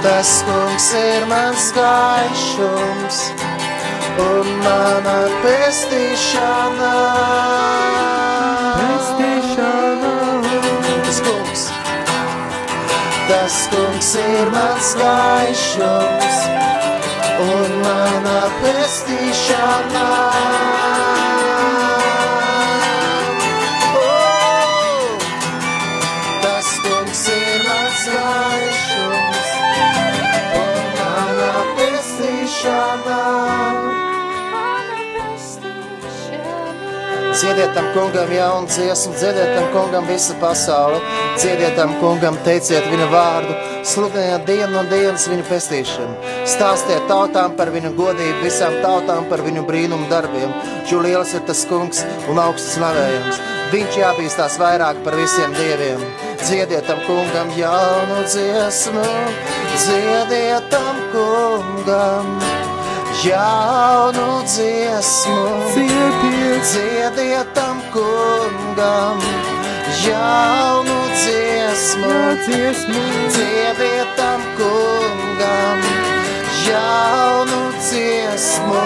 Tas 0.03 0.35
kungs 0.45 0.89
ir 0.99 1.25
mans 1.31 1.71
gaišums 1.79 3.23
un 4.27 4.53
mana 4.67 5.17
pestīšana. 5.41 6.93
Tas 13.33 13.57
kungs 13.71 14.11
ir 14.21 14.47
mans 14.53 14.89
gaišums 15.01 16.37
un 17.49 17.71
mana 17.85 18.39
pestīšana. 18.61 20.07
Dziediet 37.43 37.73
tam 37.75 37.89
kungam 37.91 38.31
jaunu 38.31 38.67
dziesmu, 38.67 39.13
dziediet 39.19 39.49
tam 39.55 39.65
kungam 39.73 40.05
visu 40.07 40.33
pasauli, 40.39 40.99
dziediet 41.35 41.75
tam 41.75 41.91
kungam, 41.99 42.37
teiciet 42.45 42.87
viņa 42.87 43.07
vārdu, 43.11 43.57
sludiniet 43.83 44.45
dienu 44.47 44.69
no 44.71 44.83
dienas 44.87 45.27
viņu 45.27 45.43
pestīšanu, 45.49 46.31
stāstiet 46.47 47.03
tautām 47.11 47.57
par 47.59 47.73
viņu 47.75 47.91
godību, 47.99 48.45
visām 48.45 48.79
tautām 48.85 49.27
par 49.27 49.43
viņu 49.43 49.65
brīnumu 49.67 50.07
darbiem, 50.07 50.55
jo 50.87 51.03
liels 51.03 51.35
ir 51.35 51.43
tas 51.43 51.67
kungs 51.67 52.05
un 52.31 52.39
augsts 52.39 52.77
slavējams. 52.77 53.43
Viņš 53.75 54.01
jābīstās 54.05 54.59
vairāk 54.63 55.03
par 55.03 55.19
visiem 55.19 55.51
dieviem. 55.59 55.99
Dziediet 56.45 56.87
tam 56.87 57.03
kungam 57.03 57.51
jaunu 57.59 58.23
dziesmu, 58.23 59.07
dziediet 59.75 60.71
tam 60.71 61.07
kungam 61.11 62.37
jaunu 63.21 64.43
dziesmu. 64.45 65.41
Dziediet, 65.73 66.63
dziediet 66.63 67.53
tam 67.53 67.77
kungam 67.93 69.17
jaunu 70.05 70.99
dziesmu. 71.21 72.13
dziesmu, 72.45 73.01
Dziediet 73.29 74.09
tam 74.17 74.41
kungam 74.57 75.79
jaunu 76.67 77.61
dziesmu. 77.89 78.83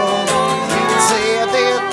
Dziediet 1.07 1.86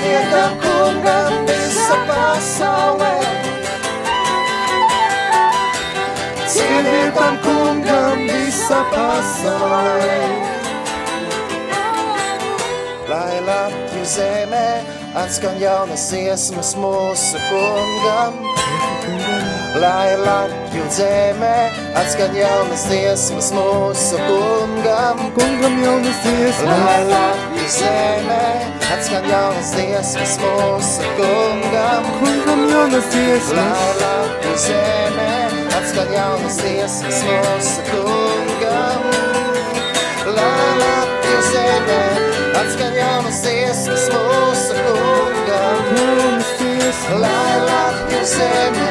Dziediet 0.00 0.30
tam 0.32 0.52
kungam 0.64 1.32
visa 1.44 1.96
pasaulē. 2.08 3.16
Dziediet 6.48 7.12
tam 7.12 7.36
kungam 7.44 8.18
visa 8.24 8.80
pasaulē. 8.92 10.16
Lai 13.10 13.36
Latviju 13.44 14.06
zemē 14.16 14.68
atskan 15.20 15.60
jaunas 15.60 16.08
iesmas 16.16 16.72
mūsu 16.80 17.36
kungam. 17.50 18.40
Lai 19.84 20.16
Latviju 20.16 20.88
zemē 20.96 21.54
atskan 22.00 22.32
jaunas 22.40 22.88
iesmas 22.88 23.52
mūsu 23.52 24.16
kungam. 24.16 25.28
kungam 25.36 25.74
jaunas 25.84 26.18
dziesmas, 26.24 26.84
Lai 26.88 27.04
Latviju 27.12 27.49
zemē 27.70 28.44
atskan 28.90 29.24
jaunas 29.30 29.70
iesmas 29.78 30.34
mūsu 30.42 31.06
kungam. 31.18 32.06
kungam 32.18 32.62
jaunas 32.70 33.06
dziesmas, 33.12 33.54
Lai 33.54 33.90
Latviju 34.00 34.56
zemē 34.64 35.28
atskan 35.78 36.10
jaunas 36.14 36.58
iesmas 36.66 37.20
mūsu 37.28 37.84
kungam. 37.90 39.06
Lai 40.36 40.72
Latviju 40.82 41.40
zemē 41.52 42.00
atskan 42.62 42.98
jaunas 42.98 43.42
iesmas 43.54 44.08
mūsu 44.16 44.74
kungam. 44.82 45.80
dziesmas, 45.94 47.22
Lai 47.22 47.56
Latviju 47.70 48.26
zemē 48.34 48.90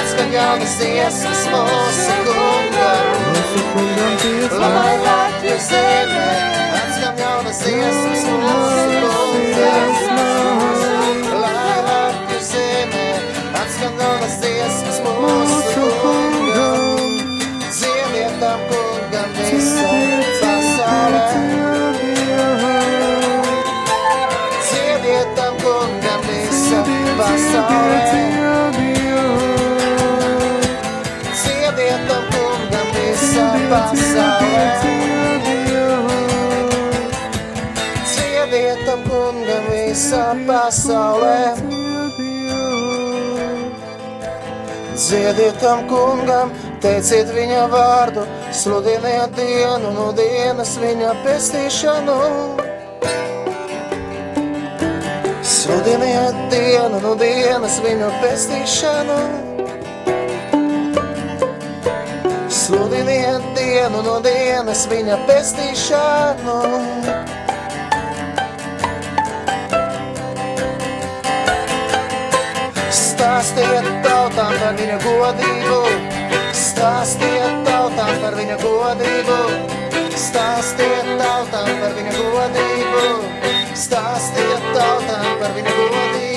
atskan 0.00 0.34
jaunas 0.34 0.78
iesmas 0.90 1.46
mūsu 1.54 2.20
kungam. 2.26 3.06
dziesmas, 4.20 4.60
Lai 4.60 4.94
Latviju 5.06 5.58
zemē 5.70 6.65
atskan 7.56 7.80
jaunas 7.80 7.96
iesmas 7.96 8.24
mūsu 8.28 9.08
kungam. 9.12 9.90
Lai 11.40 11.78
Latviju 11.88 12.40
zemē 12.50 13.06
atskan 13.62 14.00
jaunas 14.00 14.40
iesmas 14.44 15.00
mūsu 15.06 15.92
kungam. 16.02 16.35
Visā 40.06 40.34
pasaulē. 40.46 41.56
Dziediet 44.96 45.58
tam 45.60 45.82
kungam, 45.90 46.52
teiciet 46.80 47.28
viņa 47.34 47.64
vārdu, 47.72 48.22
sludiniet 48.52 49.34
dienu 49.36 49.90
no 49.96 50.12
dienas 50.16 50.76
viņa 50.78 51.10
pestīšanu. 51.24 52.18
Sludiniet 55.42 56.38
dienu 56.54 57.02
no 57.02 57.14
dienas 57.18 57.80
viņa 57.82 58.12
pestīšanu. 58.22 59.18
Sludiniet 62.48 63.50
dienu 63.58 64.06
no 64.06 64.20
dienas 64.22 64.86
viņa 64.90 65.18
pestīšanu. 65.26 66.62
Stāstiet 73.46 73.86
tautām 74.02 74.54
par 74.58 74.72
viņa 74.74 74.96
godību, 75.04 75.76
stāstiet 76.50 77.60
tautām 77.68 78.10
par 78.24 78.34
viņa 78.34 78.56
godību, 78.58 79.36
stāstiet 80.18 81.12
tautām 81.20 81.70
par 81.78 81.94
viņa 81.94 82.16
godību, 82.16 83.04
stāstiet 83.84 84.66
tautām 84.74 85.30
par 85.38 85.54
viņa 85.60 85.76
godību, 85.78 86.35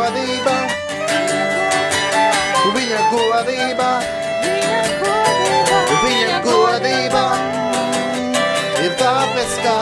godība, 0.00 0.54
viņa 2.74 3.00
godība, 3.12 3.88
viņa 6.04 6.38
godība 6.46 7.24
ir 8.84 8.94
tāpēc, 9.00 9.56
kā 9.64 9.76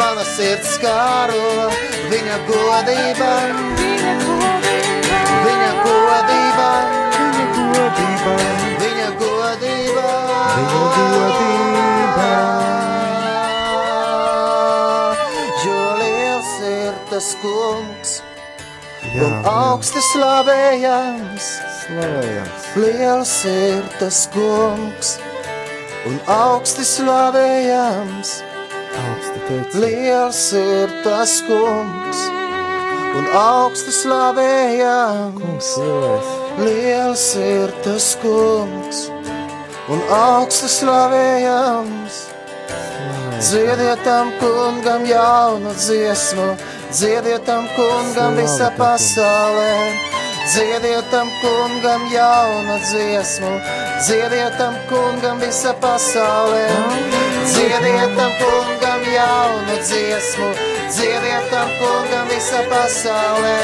mana 0.00 0.24
sirds 0.34 0.74
kāro. 0.82 1.70
Viņa 2.12 2.36
godība, 2.48 3.30
viņa 3.86 4.12
godība, 4.26 4.60
viņa 5.46 5.70
godība, 5.86 6.68
viņa 7.32 7.46
godība, 7.62 8.36
viņa 8.82 9.08
godība. 9.22 10.10
Jo 15.64 15.80
liels 16.02 16.52
ir 16.74 16.94
tas 17.08 17.28
kungs 17.40 18.01
un 19.20 19.34
augsti 19.44 20.00
slavējams. 20.12 21.48
Slavējams. 21.82 22.68
Liels 22.80 23.34
ir 23.50 23.88
tas 24.00 24.22
kungs 24.32 25.16
un 26.08 26.18
augsti 26.32 26.86
slavējams. 26.86 28.32
Augsti. 29.02 29.58
Liels 29.82 30.42
ir 30.56 30.94
tas 31.04 31.38
kungs 31.48 32.24
un 33.18 33.28
augsti 33.36 33.92
slavējams. 34.02 35.40
Kungs 35.40 35.72
lielais. 35.82 36.34
Liels 36.62 37.26
ir 37.40 37.72
tas 37.84 38.12
kungs 38.22 39.06
un 39.92 40.04
augsti 40.08 40.68
slavējams. 40.70 42.20
Dziediet 43.42 44.04
tam 44.06 44.30
kungam 44.38 45.02
jaunu 45.08 45.72
dziesmu, 45.74 46.52
dziediet 46.92 47.44
tam 47.46 47.64
kungam 47.76 48.36
visā 48.36 48.68
pasaulē. 48.76 49.72
Dziediet 50.52 51.06
tam 51.10 51.28
kungam 51.40 52.02
jaunu 52.12 52.76
dziesmu, 52.90 53.52
dziediet 54.04 54.58
tam 54.58 54.74
kungam 54.90 55.40
visā 55.40 55.72
pasaulē. 55.80 56.66
Dziediet 57.52 58.12
tam 58.18 58.32
kungam 58.40 59.02
jaunu 59.16 59.76
dziesmu, 59.88 60.48
dziediet 60.92 61.50
tam 61.50 61.68
kungam 61.80 62.26
visā 62.28 62.60
pasaulē. 62.70 63.56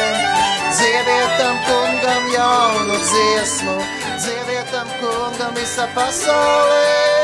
Dziediet 0.79 1.31
tam 1.39 1.57
kungam 1.69 2.25
jaunu 2.33 2.97
dziesmu, 3.13 3.77
dziediet 4.23 4.73
tam 4.73 4.89
kungam 5.01 5.53
visā 5.59 5.87
pasaulē. 5.95 7.18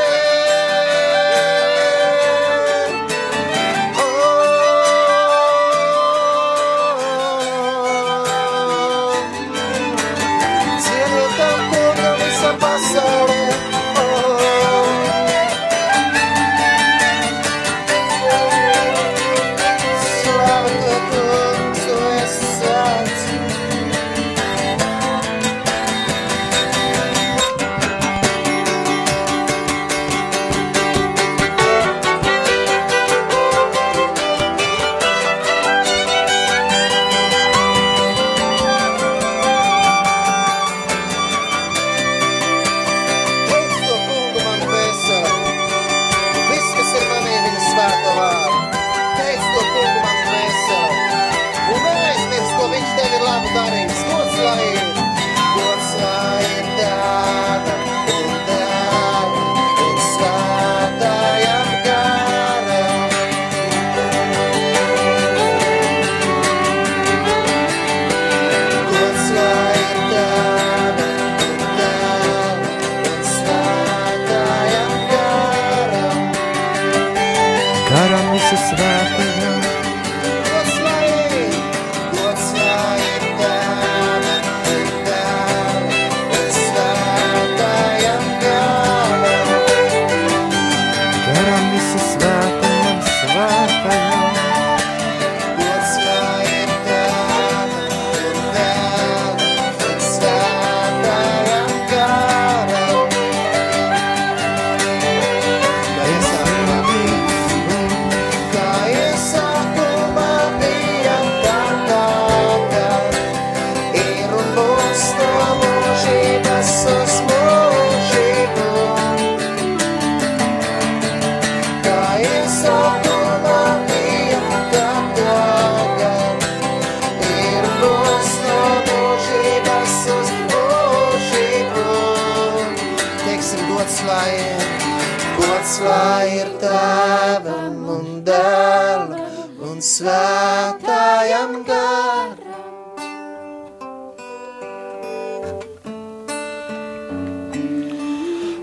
Un 139.75 139.81
svētājam 139.83 141.55
garam. 141.67 142.61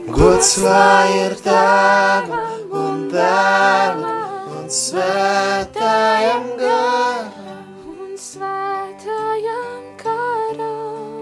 Gods 0.09 0.53
lai 0.65 1.11
ir 1.19 1.35
tēvam 1.45 2.73
un 2.85 3.03
dēlam 3.13 4.57
un 4.57 4.71
svētājam 4.79 6.49
garam. 6.63 7.29
un 7.93 8.17
svētājam 8.29 9.85
karam. 10.01 11.13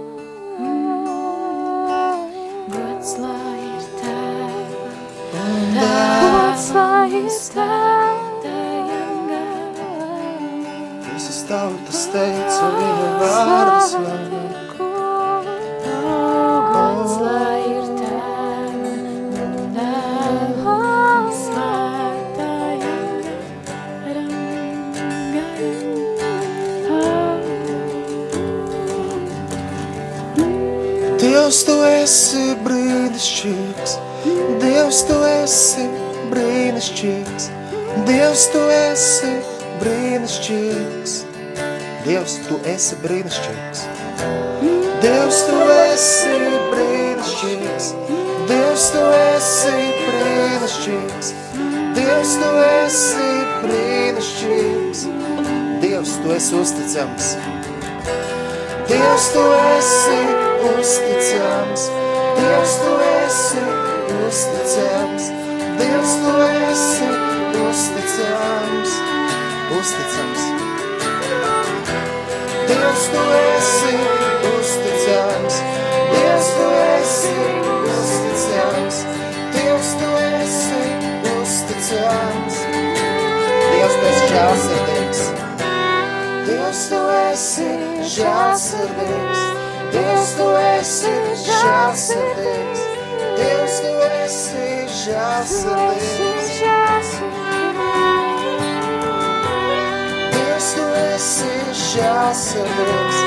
Gods 2.77 3.19
lai 3.25 3.59
ir 3.73 3.91
tēvam, 4.05 5.35
gods 5.81 6.71
lai 6.79 7.11
ir 7.25 7.29
svētājam 7.41 8.10
tautas 11.51 12.05
teica 12.13 12.67
viņa 12.77 13.09
vārdu 13.19 13.79
slavu. 13.91 14.41
Gods 16.71 17.15
lai 17.19 17.61
ir 17.67 17.89
tēvam 17.99 18.77
un 19.45 19.73
dēlam, 19.75 21.27
svētājam 21.41 23.09
garam. 23.25 24.29
Dievs, 31.21 31.59
tu 31.67 31.77
esi 31.89 32.45
brīnišķīgs, 32.63 33.97
Dievs, 34.63 35.03
tu 35.09 35.19
esi 35.33 35.89
brīnišķīgs, 36.31 37.51
Dievs, 38.07 38.47
tu 38.55 38.63
esi 38.77 39.33
brīnišķīgs, 39.83 41.13
Dievs, 42.01 42.39
tu 42.49 42.57
esi 42.65 42.97
brīnišķīgs. 43.03 43.81
Dievs, 45.03 45.41
tu 45.45 45.57
esi 45.75 46.37
brīnišķīgs, 46.73 47.89
Dievs, 48.49 48.85
tu 48.95 49.03
esi 49.19 49.75
brīnišķīgs, 50.07 51.33
Dievs, 51.99 52.33
tu 52.41 52.53
esi 52.69 53.27
brīnišķīgs, 53.65 55.03
Dievs, 55.83 56.15
tu 56.23 56.33
esi 56.39 56.57
uzticams. 56.61 57.29
Dievs, 58.89 59.27
tu 59.35 59.45
esi 59.75 60.23
uzticams, 60.71 61.85
Dievs, 62.39 62.79
tu 62.81 62.95
esi 63.11 63.67
uzticams, 64.23 65.29
Dievs, 65.83 66.17
tu 66.25 66.33
esi 66.49 67.13
uzticams, 67.67 68.99
uzticams. 69.83 70.60
Dievs, 72.71 73.05
tu 73.13 73.23
esi 73.59 73.95
uzticams, 74.59 75.55
Dievs, 76.13 76.51
tu 76.57 76.67
esi 76.97 77.33
uzticams, 77.95 78.99
Dievs, 79.55 79.91
tu 79.99 80.11
esi 80.27 80.83
uzticams, 81.41 82.61
Dievs, 83.73 83.97
tu 83.99 84.07
esi 84.11 84.29
žēlsirdīgs. 84.35 85.25
Dievs, 86.47 86.85
tu 86.93 87.01
esi 87.25 87.69
žēlsirdīgs, 88.15 89.43
Dievs, 89.97 90.33
tu 90.39 90.49
esi 90.69 91.17
žēlsirdīgs, 91.49 92.87
Dievs, 93.41 93.83
tu 93.83 93.97
esi 94.23 94.71
žēlsirdīgs. 95.03 96.50
Žēlsirdīgs, 101.91 103.21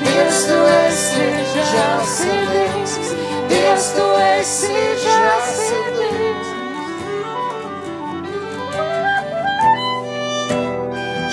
Dievs, 0.00 0.40
tu 0.48 0.56
esi 0.70 1.26
žēlsirdīgs, 1.70 2.94
Dievs, 3.50 3.86
tu 3.96 4.06
esi 4.24 4.82
žēlsirdīgs. 5.04 6.50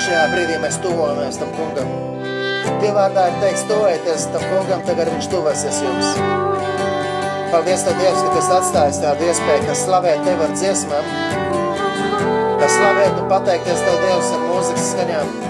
Šajā 0.05 0.25
brīdī 0.31 0.59
mēs 0.63 0.79
tuvojamies 0.83 1.39
tam 1.41 1.51
kungam. 1.57 1.91
Dievvārdā 2.77 3.25
ir 3.31 3.39
teikts, 3.41 3.65
tuvojieties 3.67 4.27
tam 4.35 4.45
kungam, 4.51 4.85
tagad 4.87 5.11
viņš 5.15 5.31
tuvosies 5.33 5.81
jums. 5.83 6.13
Paldies 7.51 7.83
Tev, 7.87 7.99
Dievs, 7.99 8.21
ka 8.21 8.31
Tu 8.31 8.39
esi 8.43 8.55
atstājis 8.59 9.01
tādu 9.03 9.27
iespēju, 9.27 9.67
ka 9.67 9.75
slavēt 9.81 10.23
Tev 10.27 10.45
ar 10.47 10.55
dziesmām, 10.55 11.11
ka 12.61 12.71
slavēt 12.77 13.19
un 13.19 13.29
pateikties 13.31 13.83
Tev, 13.83 14.01
Dievs, 14.05 14.33
ar 14.35 14.47
mūzikas 14.47 14.89
skaņām. 14.93 15.46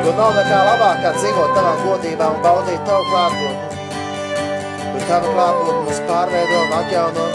Jo 0.00 0.12
nav 0.16 0.30
nekā 0.32 0.58
labāk, 0.64 1.00
kā 1.04 1.10
dzīvot 1.12 1.50
Tavā 1.52 1.72
godībā 1.82 2.26
un 2.32 2.38
baudīt 2.44 2.80
Tavu 2.88 3.04
klātbūtni. 3.10 3.88
Jo 4.94 5.00
Tava 5.08 5.32
klātbūtne 5.34 5.80
mūs 5.88 5.98
pārveido 6.08 6.60
un 6.64 6.76
atjauno. 6.78 7.26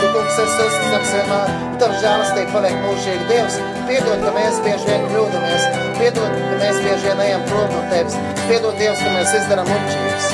Tu, 0.00 0.08
kungs, 0.14 0.40
esi 0.42 0.66
uzticams 0.66 1.12
vienmēr, 1.16 1.54
un 1.64 1.78
Tava 1.80 2.00
žēlastība 2.02 2.52
paliek 2.52 2.76
mūžīgi. 2.84 3.24
Dievs, 3.30 3.56
piedod, 3.88 4.24
ka 4.26 4.32
mēs 4.36 4.60
bieži 4.66 4.88
vien 4.90 5.06
kļūdamies, 5.08 5.64
piedod, 5.96 6.34
ka 6.42 6.58
mēs 6.60 6.80
bieži 6.84 7.08
vien 7.08 7.22
ejam 7.24 7.46
prom 7.48 7.72
no 7.72 7.84
Tevis, 7.92 8.18
piedod, 8.42 8.76
Dievs, 8.80 9.00
ka 9.04 9.14
mēs 9.14 9.36
izdarām 9.40 9.70
muļķības. 9.72 10.28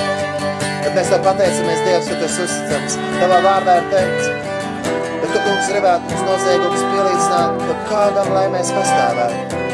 Bet 0.87 0.99
mēs 0.99 1.13
Tev 1.13 1.23
pateicamies, 1.29 1.85
Dievs, 1.87 2.09
ka 2.11 2.19
Tu 2.19 2.27
esi 2.31 2.49
uzticams. 2.49 2.99
Tavā 3.21 3.39
vārdā 3.47 3.79
ir 3.83 3.87
teikts, 3.95 4.33
bet 5.23 5.31
Tu, 5.31 5.39
kungs, 5.39 5.71
gribētu 5.71 6.11
mums 6.11 6.27
noziegumus 6.33 6.91
pielīdzināt, 6.91 7.71
kādam, 7.93 8.35
lai 8.35 8.49
mēs 8.57 8.75
pastāvētu. 8.75 9.66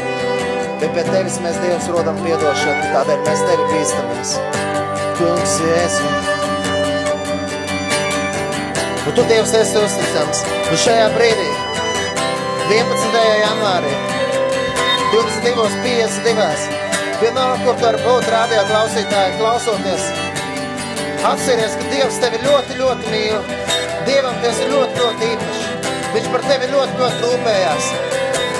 Bet 0.83 0.91
pie 0.97 1.03
Tevis 1.07 1.37
mēs, 1.39 1.55
Dievs, 1.63 1.85
rodam 1.95 2.17
piedošanu, 2.19 2.87
tādēļ 2.91 3.19
mēs 3.23 3.43
Tevi 3.47 3.67
bīstamies. 3.69 4.31
Kungs, 5.15 5.53
Jēzu. 5.63 6.09
Un 9.07 9.15
Tu, 9.15 9.23
Dievs, 9.29 9.53
esi 9.61 9.77
uzticams. 9.79 10.41
Un 10.73 10.81
šajā 10.83 11.05
brīdī, 11.15 11.47
11. 12.67 13.15
janvārī, 13.45 13.93
22.52. 15.13 16.51
Vienalga, 17.23 17.63
kur 17.63 17.79
tu 17.79 17.87
var 17.87 17.99
būt 18.03 18.29
rādio 18.35 18.67
klausītāji, 18.73 19.39
klausoties. 19.39 20.11
Atceries, 21.31 21.79
ka 21.79 21.89
Dievs 21.95 22.19
tevi 22.27 22.43
ļoti, 22.43 22.79
ļoti 22.83 23.15
mīl. 23.15 23.51
Dievam 24.03 24.35
tas 24.43 24.59
ir 24.59 24.75
ļoti, 24.75 24.99
ļoti 24.99 25.31
īpaši. 25.31 25.97
Viņš 26.19 26.31
par 26.35 26.47
tevi 26.51 26.73
ļoti, 26.75 27.01
ļoti 27.05 27.25
rūpējās. 27.29 27.91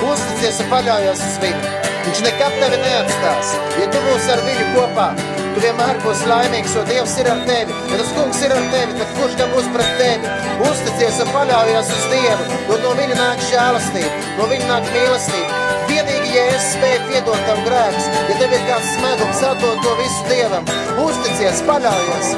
Uzticies 0.08 0.64
un 0.64 0.72
paļaujies 0.72 1.28
uz 1.28 1.40
viņu. 1.44 1.73
Viņš 2.04 2.26
nekad 2.28 2.60
tevi 2.60 2.82
neatstās. 2.84 3.56
Ja 3.80 3.88
tu 3.92 4.04
būsi 4.08 4.34
ar 4.34 4.44
viņu 4.48 4.68
kopā, 4.76 5.08
Tu 5.54 5.60
vienmēr 5.62 6.00
būsi 6.02 6.26
laimīgs, 6.26 6.72
jo 6.74 6.80
Dievs 6.88 7.12
ir 7.22 7.28
ar 7.30 7.42
tevi. 7.46 7.74
Ja 7.92 7.98
tas 8.00 8.08
kungs 8.16 8.40
ir 8.42 8.54
ar 8.56 8.64
tevi, 8.72 8.96
tad 8.98 9.12
kurš 9.14 9.36
tam 9.38 9.52
būs 9.54 9.68
pret 9.76 9.92
tevi? 10.00 10.32
Uzticies 10.66 11.20
un 11.22 11.30
paļaujies 11.30 11.92
uz 11.94 12.08
Dievu, 12.10 12.48
jo 12.72 12.78
no 12.82 12.94
viņa 12.98 13.18
nāk 13.20 13.44
žēlastība, 13.52 14.24
no 14.40 14.48
viņa 14.50 14.66
nāk 14.72 14.90
mīlestība. 14.96 15.60
Vienīgi, 15.92 16.34
ja 16.34 16.44
es 16.56 16.66
spēju 16.72 17.06
piedot 17.06 17.46
tavu 17.46 17.68
grēkus, 17.68 18.10
ja 18.32 18.40
tev 18.40 18.56
ir 18.58 18.66
kāds 18.66 18.90
smagums, 18.96 19.46
atdod 19.52 19.80
to 19.86 19.94
visu 20.02 20.26
Dievam. 20.32 20.70
Uzticies, 21.04 21.62
paļaujies. 21.70 22.34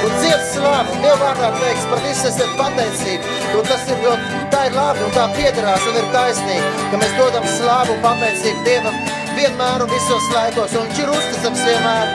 Un 0.00 0.14
dzied 0.22 0.44
slavu, 0.54 0.94
Dieva 1.02 1.18
vārdā 1.24 1.50
teiks, 1.58 1.88
par 1.90 2.06
visu 2.06 2.28
esat 2.30 2.54
pateicīgi. 2.60 3.34
Jo 3.50 3.64
tas 3.66 3.82
ir, 3.90 3.98
jo 4.06 4.14
tā 4.60 4.66
ir 4.68 4.74
labi 4.76 5.04
un 5.06 5.12
tā 5.14 5.22
piederās 5.32 5.84
un 5.88 5.94
ir 5.96 6.08
taisnīgi, 6.12 6.70
ka 6.92 6.98
mēs 7.00 7.12
dodam 7.16 7.44
slavu 7.48 7.94
un 7.94 8.00
pateicību 8.04 8.64
Dievam 8.66 8.96
vienmēr 9.38 9.84
un 9.86 9.88
visos 9.88 10.26
laikos, 10.34 10.74
un 10.76 10.84
viņš 10.84 11.00
ir 11.00 11.12
uzticams 11.14 11.62
vienmēr. 11.64 12.10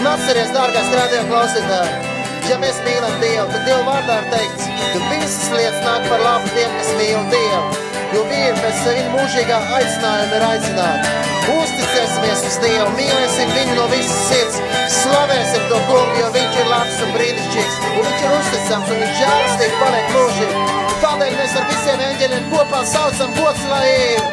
Un 0.00 0.08
atceries, 0.08 0.52
dārgās 0.54 0.88
rādījā 0.96 1.26
klausītāji, 1.28 2.14
ja 2.48 2.56
mēs 2.62 2.80
mīlam 2.86 3.18
Dievu, 3.20 3.44
tad 3.52 3.68
Dieva 3.68 3.82
vārdā 3.90 4.16
ir 4.22 4.30
teikts, 4.32 4.70
ka 4.94 5.02
visas 5.10 5.52
lietas 5.52 5.84
nāk 5.84 6.08
par 6.08 6.24
labu 6.24 6.54
tiem, 6.54 6.72
kas 6.78 6.90
mīl 7.02 7.20
Dievu, 7.34 7.84
jo 8.14 8.24
viņi 8.32 8.56
pēc 8.62 8.82
viņa 8.86 9.12
mūžīgā 9.18 9.60
aicinājuma 9.82 10.40
ir 10.40 10.48
aicināti. 10.48 11.14
Uzticēsimies 11.58 12.48
uz 12.48 12.58
Dievu, 12.64 12.90
mīlēsim 12.96 13.56
viņu 13.58 13.76
no 13.76 13.88
visas 13.92 14.26
sirds, 14.30 14.60
slavēsim 15.02 15.68
to 15.68 15.84
kungu, 15.90 16.18
jo 16.22 16.32
viņš 16.38 16.60
ir 16.64 16.72
labs 16.72 17.04
un 17.04 17.16
brīnišķīgs, 17.18 17.80
un 17.92 18.04
viņš 18.08 18.28
ir 18.28 18.36
uzticams 18.40 18.92
un 18.94 19.02
viņš 19.04 19.24
žēlstīgi 19.24 19.80
paliek 19.84 20.14
mūžīgi. 20.16 20.69
Tādēļ 21.00 21.30
mēs 21.32 21.54
ar 21.56 21.64
visiem 21.70 22.02
eņģeļiem 22.06 22.48
kopā 22.52 22.80
saucam 22.88 23.32
gods, 23.38 23.62
lai 23.70 23.86
ir, 23.88 24.26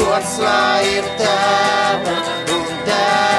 gods, 0.00 0.32
lai 0.42 0.80
ir 0.96 1.12
tēvam 1.20 2.58
un 2.58 2.72
dēlam 2.88 3.31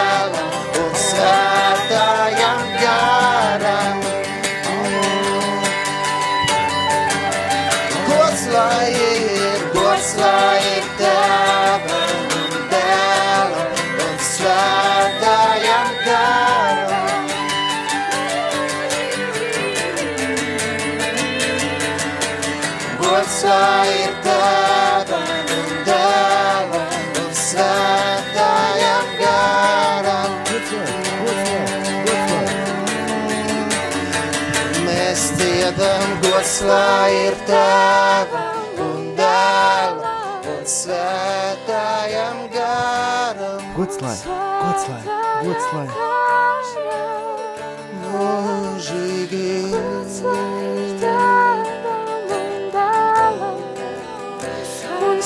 ir 37.14 37.34
tēvam 37.48 38.82
un 38.88 39.02
dēlam 39.18 40.42
un 40.54 40.64
svētājam 40.76 42.38
garam. 42.54 43.62
Gods 43.78 43.98
lai, 44.04 44.18
gods 44.26 44.84
lai, 44.90 45.02
gods 45.46 45.68
lai. 45.78 45.88
Mūžīgi. 48.04 49.52
Slāva 50.14 50.94
tev, 51.04 51.68
kungs, 54.24 54.74
un 55.10 55.18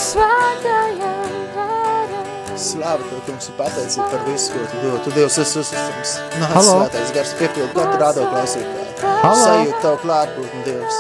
pateicība 3.58 4.08
par 4.12 4.22
visu, 4.28 4.54
ko 4.54 4.66
tu 4.72 4.78
dod. 4.84 5.00
Tu 5.06 5.12
Dievs 5.16 5.38
esi 5.42 5.60
uzticams. 5.62 6.12
Nāc, 6.38 6.52
Halo? 6.54 6.76
svētais 6.78 7.14
gars, 7.16 7.34
piepildu 7.40 7.74
katru 7.74 7.98
rādo 8.02 8.28
klausītāju. 8.32 8.86
Halo? 9.24 9.44
Sajūt 9.44 9.82
tavu 9.82 9.98
klātbūtni, 10.04 10.62
Dievs. 10.68 10.98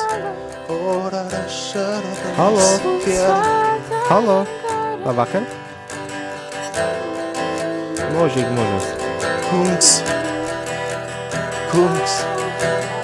Halo? 2.37 2.65
Halo! 4.09 4.37
Labvakar! 5.05 5.45
Mūžīgi 8.17 8.51
mūžos. 8.57 8.87
Kungs, 9.47 9.91
kungs, 11.71 12.15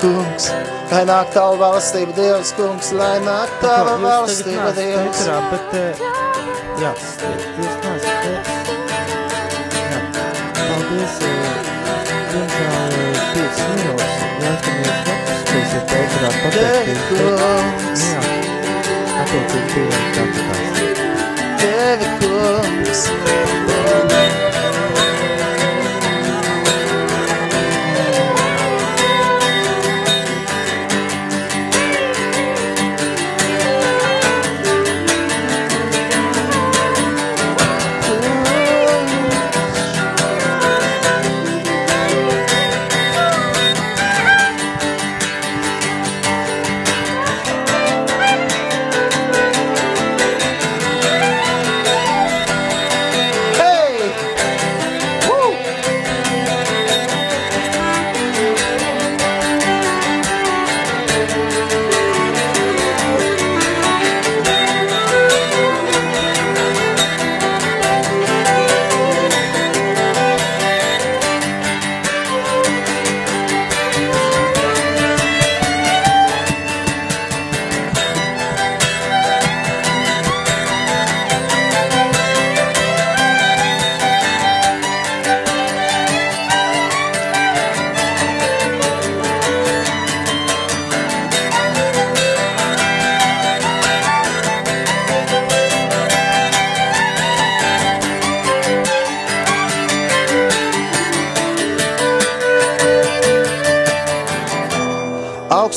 kungs, 0.02 0.50
lai 0.92 1.04
nāk 1.08 1.32
tava 1.36 1.56
valstība, 1.62 2.16
Dievs, 2.18 2.52
kungs, 2.58 2.92
lai 2.98 3.16
nāk 3.24 3.54
tava 3.64 3.96
valstība, 4.02 4.74
Dievs. 4.76 5.24
Ekrā, 5.24 5.40
bet, 5.54 5.78
eh, 5.80 6.06
jā, 6.84 6.92
jūs 7.62 7.78
neesat. 7.86 7.93
Paldies. 10.94 11.18
eh, 11.22 12.22
Diemžēl 12.34 12.94
eh, 12.98 13.18
5 13.34 13.62
minūtes. 13.70 14.16
Laikamies 14.44 15.00
nepaspēsiet 15.08 15.94
ētrā 16.00 16.30
pateikt. 16.42 17.04
kungs. 17.10 18.04
Jā, 18.14 18.22
attiecīgi 19.24 19.68
bija 19.74 19.98
tāds. 20.18 20.40
Tevi, 21.64 22.08
kungs. 22.20 23.08
Hey! 23.26 24.23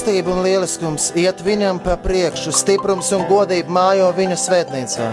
Augstība 0.07 0.37
un 0.37 0.45
lieliskums 0.47 1.09
iet 1.19 1.41
viņam 1.43 1.81
pa 1.83 1.97
priekšu, 1.99 2.53
stiprums 2.55 3.09
un 3.11 3.25
godība 3.27 3.73
mājo 3.75 4.13
viņa 4.15 4.37
svētnīcā. 4.39 5.07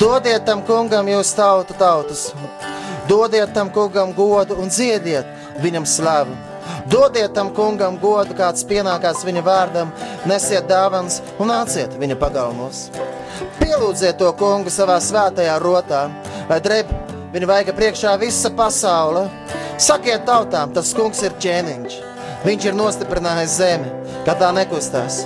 Dodiet 0.00 0.46
tam 0.48 0.62
kungam 0.64 1.10
jūs 1.12 1.34
tautu 1.36 1.76
tautas, 1.76 2.22
dodiet 3.04 3.52
tam 3.52 3.68
kungam 3.68 4.14
godu 4.16 4.56
un 4.56 4.72
dziediet 4.72 5.28
viņam 5.60 5.84
slavu. 5.84 6.38
Dodiet 6.88 7.34
tam 7.36 7.50
kungam 7.52 7.98
godu, 8.00 8.32
kāds 8.38 8.64
pienākās 8.64 9.26
viņa 9.28 9.42
vārdam, 9.44 9.92
nesiet 10.24 10.72
dāvans 10.72 11.20
un 11.36 11.52
nāciet 11.52 11.92
viņa 12.00 12.16
pagalmos. 12.16 12.86
Pielūdziet 13.60 14.16
to 14.24 14.32
kungu 14.40 14.72
savā 14.72 14.96
svētajā 15.04 15.60
rotā, 15.60 16.06
lai 16.48 16.62
drēb 16.64 16.96
viņa 17.36 17.52
vaiga 17.52 17.76
priekšā 17.76 18.16
visa 18.24 18.48
pasaule. 18.56 19.28
Sakiet 19.76 20.24
tautām, 20.24 20.72
tas 20.72 20.96
kungs 20.96 21.20
ir 21.28 21.36
ķēniņš. 21.44 22.13
Viņš 22.44 22.66
ir 22.68 22.74
nostiprinājis 22.76 23.56
zemi, 23.56 23.88
kad 24.26 24.36
tā 24.42 24.50
nekustās. 24.52 25.22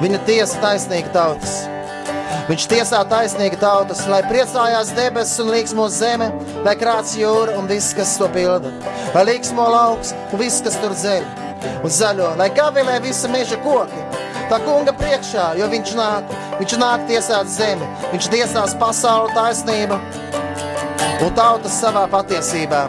Viņa 0.00 0.22
tiesa 0.24 0.60
taisnīga 0.62 1.12
tautas. 1.12 1.58
Viņš 2.48 2.64
tiesā 2.70 3.02
taisnīga 3.10 3.58
tautas, 3.60 4.00
lai 4.08 4.22
priecājās 4.24 4.94
debesis 4.96 5.42
un 5.44 5.52
līksmo 5.52 5.84
zeme, 5.92 6.30
lai 6.64 6.72
krāts 6.80 7.12
jūra 7.18 7.58
un 7.60 7.68
viss, 7.68 7.92
kas 7.94 8.16
to 8.18 8.26
pilda. 8.32 8.72
Lai 9.12 9.26
līksmo 9.28 9.68
lauks 9.68 10.14
un 10.32 10.40
viss, 10.40 10.64
kas 10.64 10.80
tur 10.80 10.96
dzeļ 10.96 11.28
un 11.84 11.92
zaļo, 11.92 12.32
lai 12.40 12.48
gavilē 12.56 12.98
visa 13.04 13.28
meža 13.30 13.60
koki. 13.62 14.08
Tā 14.50 14.58
kunga 14.64 14.96
priekšā, 14.96 15.52
jo 15.60 15.68
viņš 15.70 15.92
nāk, 16.00 16.32
viņš 16.58 16.78
nāk 16.80 17.04
tiesāt 17.12 17.52
zemi, 17.52 17.86
viņš 18.14 18.32
tiesās 18.32 18.74
pasauli 18.80 19.36
taisnību 19.36 20.00
un 21.22 21.34
tautas 21.38 21.74
savā 21.78 22.04
patiesībā. 22.10 22.82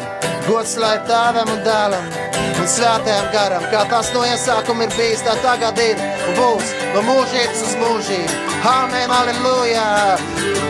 Gods 0.48 0.76
lai 0.82 0.96
tēvam 1.08 1.50
un 1.54 1.62
dēlam 1.66 2.08
un 2.60 2.70
svētajam 2.70 3.28
garam, 3.34 3.66
kā 3.72 3.84
tas 3.92 4.10
no 4.16 4.24
iesākuma 4.28 4.88
ir 4.88 4.96
bijis, 4.98 5.24
tā 5.26 5.36
tagad 5.44 5.80
ir 5.84 6.02
un 6.02 6.38
būs 6.40 6.74
no 6.96 7.04
mūžības 7.08 7.64
uz 7.68 7.76
mūžību. 7.82 8.40
Amen, 8.74 9.12
aleluja! 9.12 9.88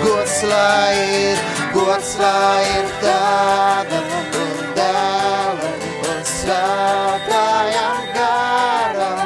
Gods 0.03 0.37
lai 0.49 0.93
ir, 1.19 1.43
gods 1.75 2.15
lai 2.19 2.63
ir 2.73 2.91
tēvam 3.03 4.11
un 4.41 4.73
dēlam 4.79 5.87
un 6.09 6.25
svētajam 6.33 8.11
garam. 8.17 9.23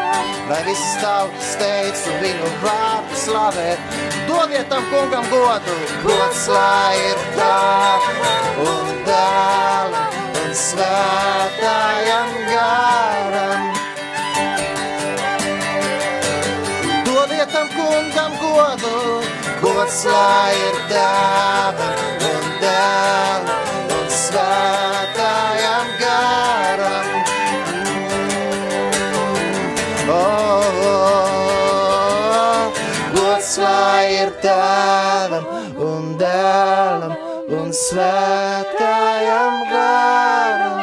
Lai 0.52 0.62
viss 0.70 1.00
tautas 1.04 1.58
teic 1.64 2.06
un 2.12 2.24
viņu 2.24 2.54
vārdu 2.64 2.97
slavēt, 3.28 3.80
dodiet 4.28 4.70
tam 4.72 4.86
kungam 4.92 5.26
godu. 5.32 5.76
Gods 6.06 6.46
lai 6.52 6.96
ir 7.10 7.24
tēvam 7.36 8.64
un 8.64 8.94
dēlam 9.08 10.18
un 10.44 10.56
svētajam 10.62 12.34
garam. 12.52 13.68
Dodiet 17.08 17.52
tam 17.56 17.72
kungam 17.76 18.40
godu, 18.44 18.98
gods 19.64 20.04
lai 20.12 20.52
ir 20.70 20.84
tēvam 20.94 21.97
un 37.88 37.94
svētajam 37.96 39.54
garam. 39.72 40.80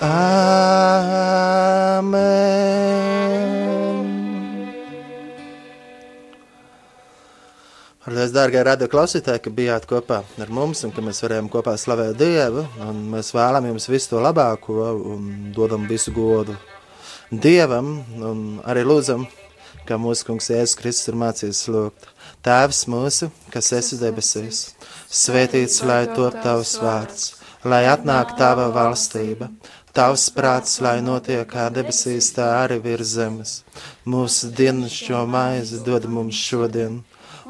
Amen. 0.00 0.48
Paldies, 8.00 8.32
dārgie 8.32 8.62
radio 8.64 8.88
klausītāji, 8.90 9.40
ka 9.44 9.50
bijāt 9.50 9.86
kopā 9.86 10.22
ar 10.40 10.48
mums 10.48 10.84
un 10.84 10.92
ka 10.92 11.00
mēs 11.04 11.22
varējām 11.22 11.48
kopā 11.52 11.76
slavēt 11.78 12.16
Dievu. 12.18 12.64
Mēs 13.12 13.34
vēlam 13.36 13.66
jums 13.68 13.88
visu 13.92 14.14
to 14.14 14.18
labāko 14.24 14.72
un 15.12 15.52
dodam 15.54 15.86
visu 15.88 16.12
godu 16.16 16.56
Dievam 17.30 18.02
un 18.26 18.60
arī 18.66 18.82
lūdzam, 18.82 19.28
kā 19.90 19.98
mūsu 19.98 20.28
kungs 20.28 20.50
Jēzus 20.52 20.76
Kristus 20.78 21.10
ir 21.10 21.18
mācījis 21.18 21.64
lūgt. 21.74 22.06
Tēvs 22.46 22.84
mūsu, 22.90 23.30
kas 23.50 23.72
esi 23.76 23.98
debesīs, 24.00 24.62
svētīts 25.10 25.82
lai 25.86 26.04
top 26.14 26.38
tavs 26.44 26.76
vārds, 26.80 27.26
lai 27.66 27.82
atnāk 27.90 28.36
tava 28.38 28.68
valstība. 28.74 29.50
Tavs 29.90 30.28
prāts, 30.30 30.76
lai 30.78 31.00
notiek 31.02 31.42
kā 31.50 31.66
debesīs, 31.74 32.30
tā 32.36 32.46
arī 32.60 32.78
virs 32.84 33.16
zemes. 33.16 33.54
Mūsu 34.06 34.52
dienascho 34.54 35.24
maizi 35.26 35.82
dod 35.82 36.06
mums 36.06 36.38
šodien, 36.38 37.00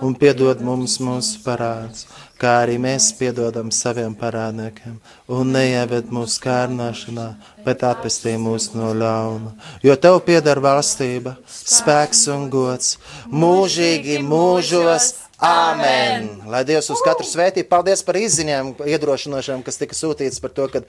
un 0.00 0.16
piedod 0.16 0.62
mums 0.64 0.96
mūsu 1.04 1.42
parādus, 1.44 2.06
kā 2.40 2.56
arī 2.64 2.76
mēs 2.80 3.10
piedodam 3.18 3.70
saviem 3.74 4.14
parādniekiem, 4.18 4.96
un 5.36 5.52
neieved 5.54 6.10
mūsu 6.14 6.40
kārnāšanā, 6.44 7.26
bet 7.66 7.84
atpestī 7.86 8.36
mūs 8.40 8.70
no 8.76 8.92
ļauna. 8.96 9.54
Jo 9.84 9.96
tev 10.00 10.20
pieder 10.26 10.60
valstība, 10.64 11.36
spēks 11.46 12.26
un 12.34 12.48
gods, 12.52 12.96
mūžīgi 13.32 14.20
mūžos. 14.26 15.12
Āmen! 15.40 16.26
Lai 16.52 16.66
Dievs 16.68 16.90
uz 16.92 17.00
katru 17.04 17.24
svētī, 17.24 17.64
paldies 17.64 18.02
par 18.04 18.18
izziņām, 18.20 18.74
iedrošinošām, 18.84 19.62
kas 19.64 19.80
tika 19.80 19.96
sūtīts 19.96 20.42
par 20.44 20.52
to, 20.56 20.66
ka 20.68 20.82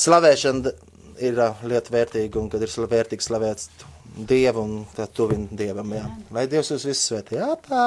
slavēšana 0.00 0.72
ir 1.20 1.42
ā, 1.44 1.50
lieta 1.68 1.92
vērtīga 1.92 2.40
un 2.40 2.48
kad 2.52 2.64
ir 2.64 2.72
vērtīgi 2.72 3.28
slavēts 3.28 3.68
Dievu 4.16 4.62
un 4.64 4.76
tā 4.96 5.04
tuvina 5.12 5.52
Dievam. 5.52 5.92
Jā. 5.92 6.06
Lai 6.32 6.46
Dievs 6.48 6.72
jūs 6.72 6.88
visus 6.88 7.04
svētī. 7.10 7.36
Jā, 7.36 7.52
tā! 7.68 7.84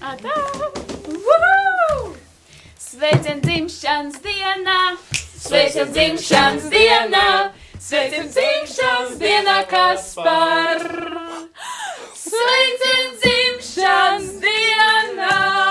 Atā! 0.00 1.44
Sveicam 2.96 3.40
dzimšanas 3.44 4.14
dienā! 4.24 4.76
Sveicam 5.36 5.90
dzimšanas 5.92 6.70
dienā! 6.72 7.24
Sveicam 7.76 8.30
dzimšanas 8.32 9.18
dienā, 9.20 9.58
kas 9.68 10.06
par! 10.16 10.80
Sveicam 12.16 13.12
dzimšanas 13.20 14.32
dienā! 14.40 15.65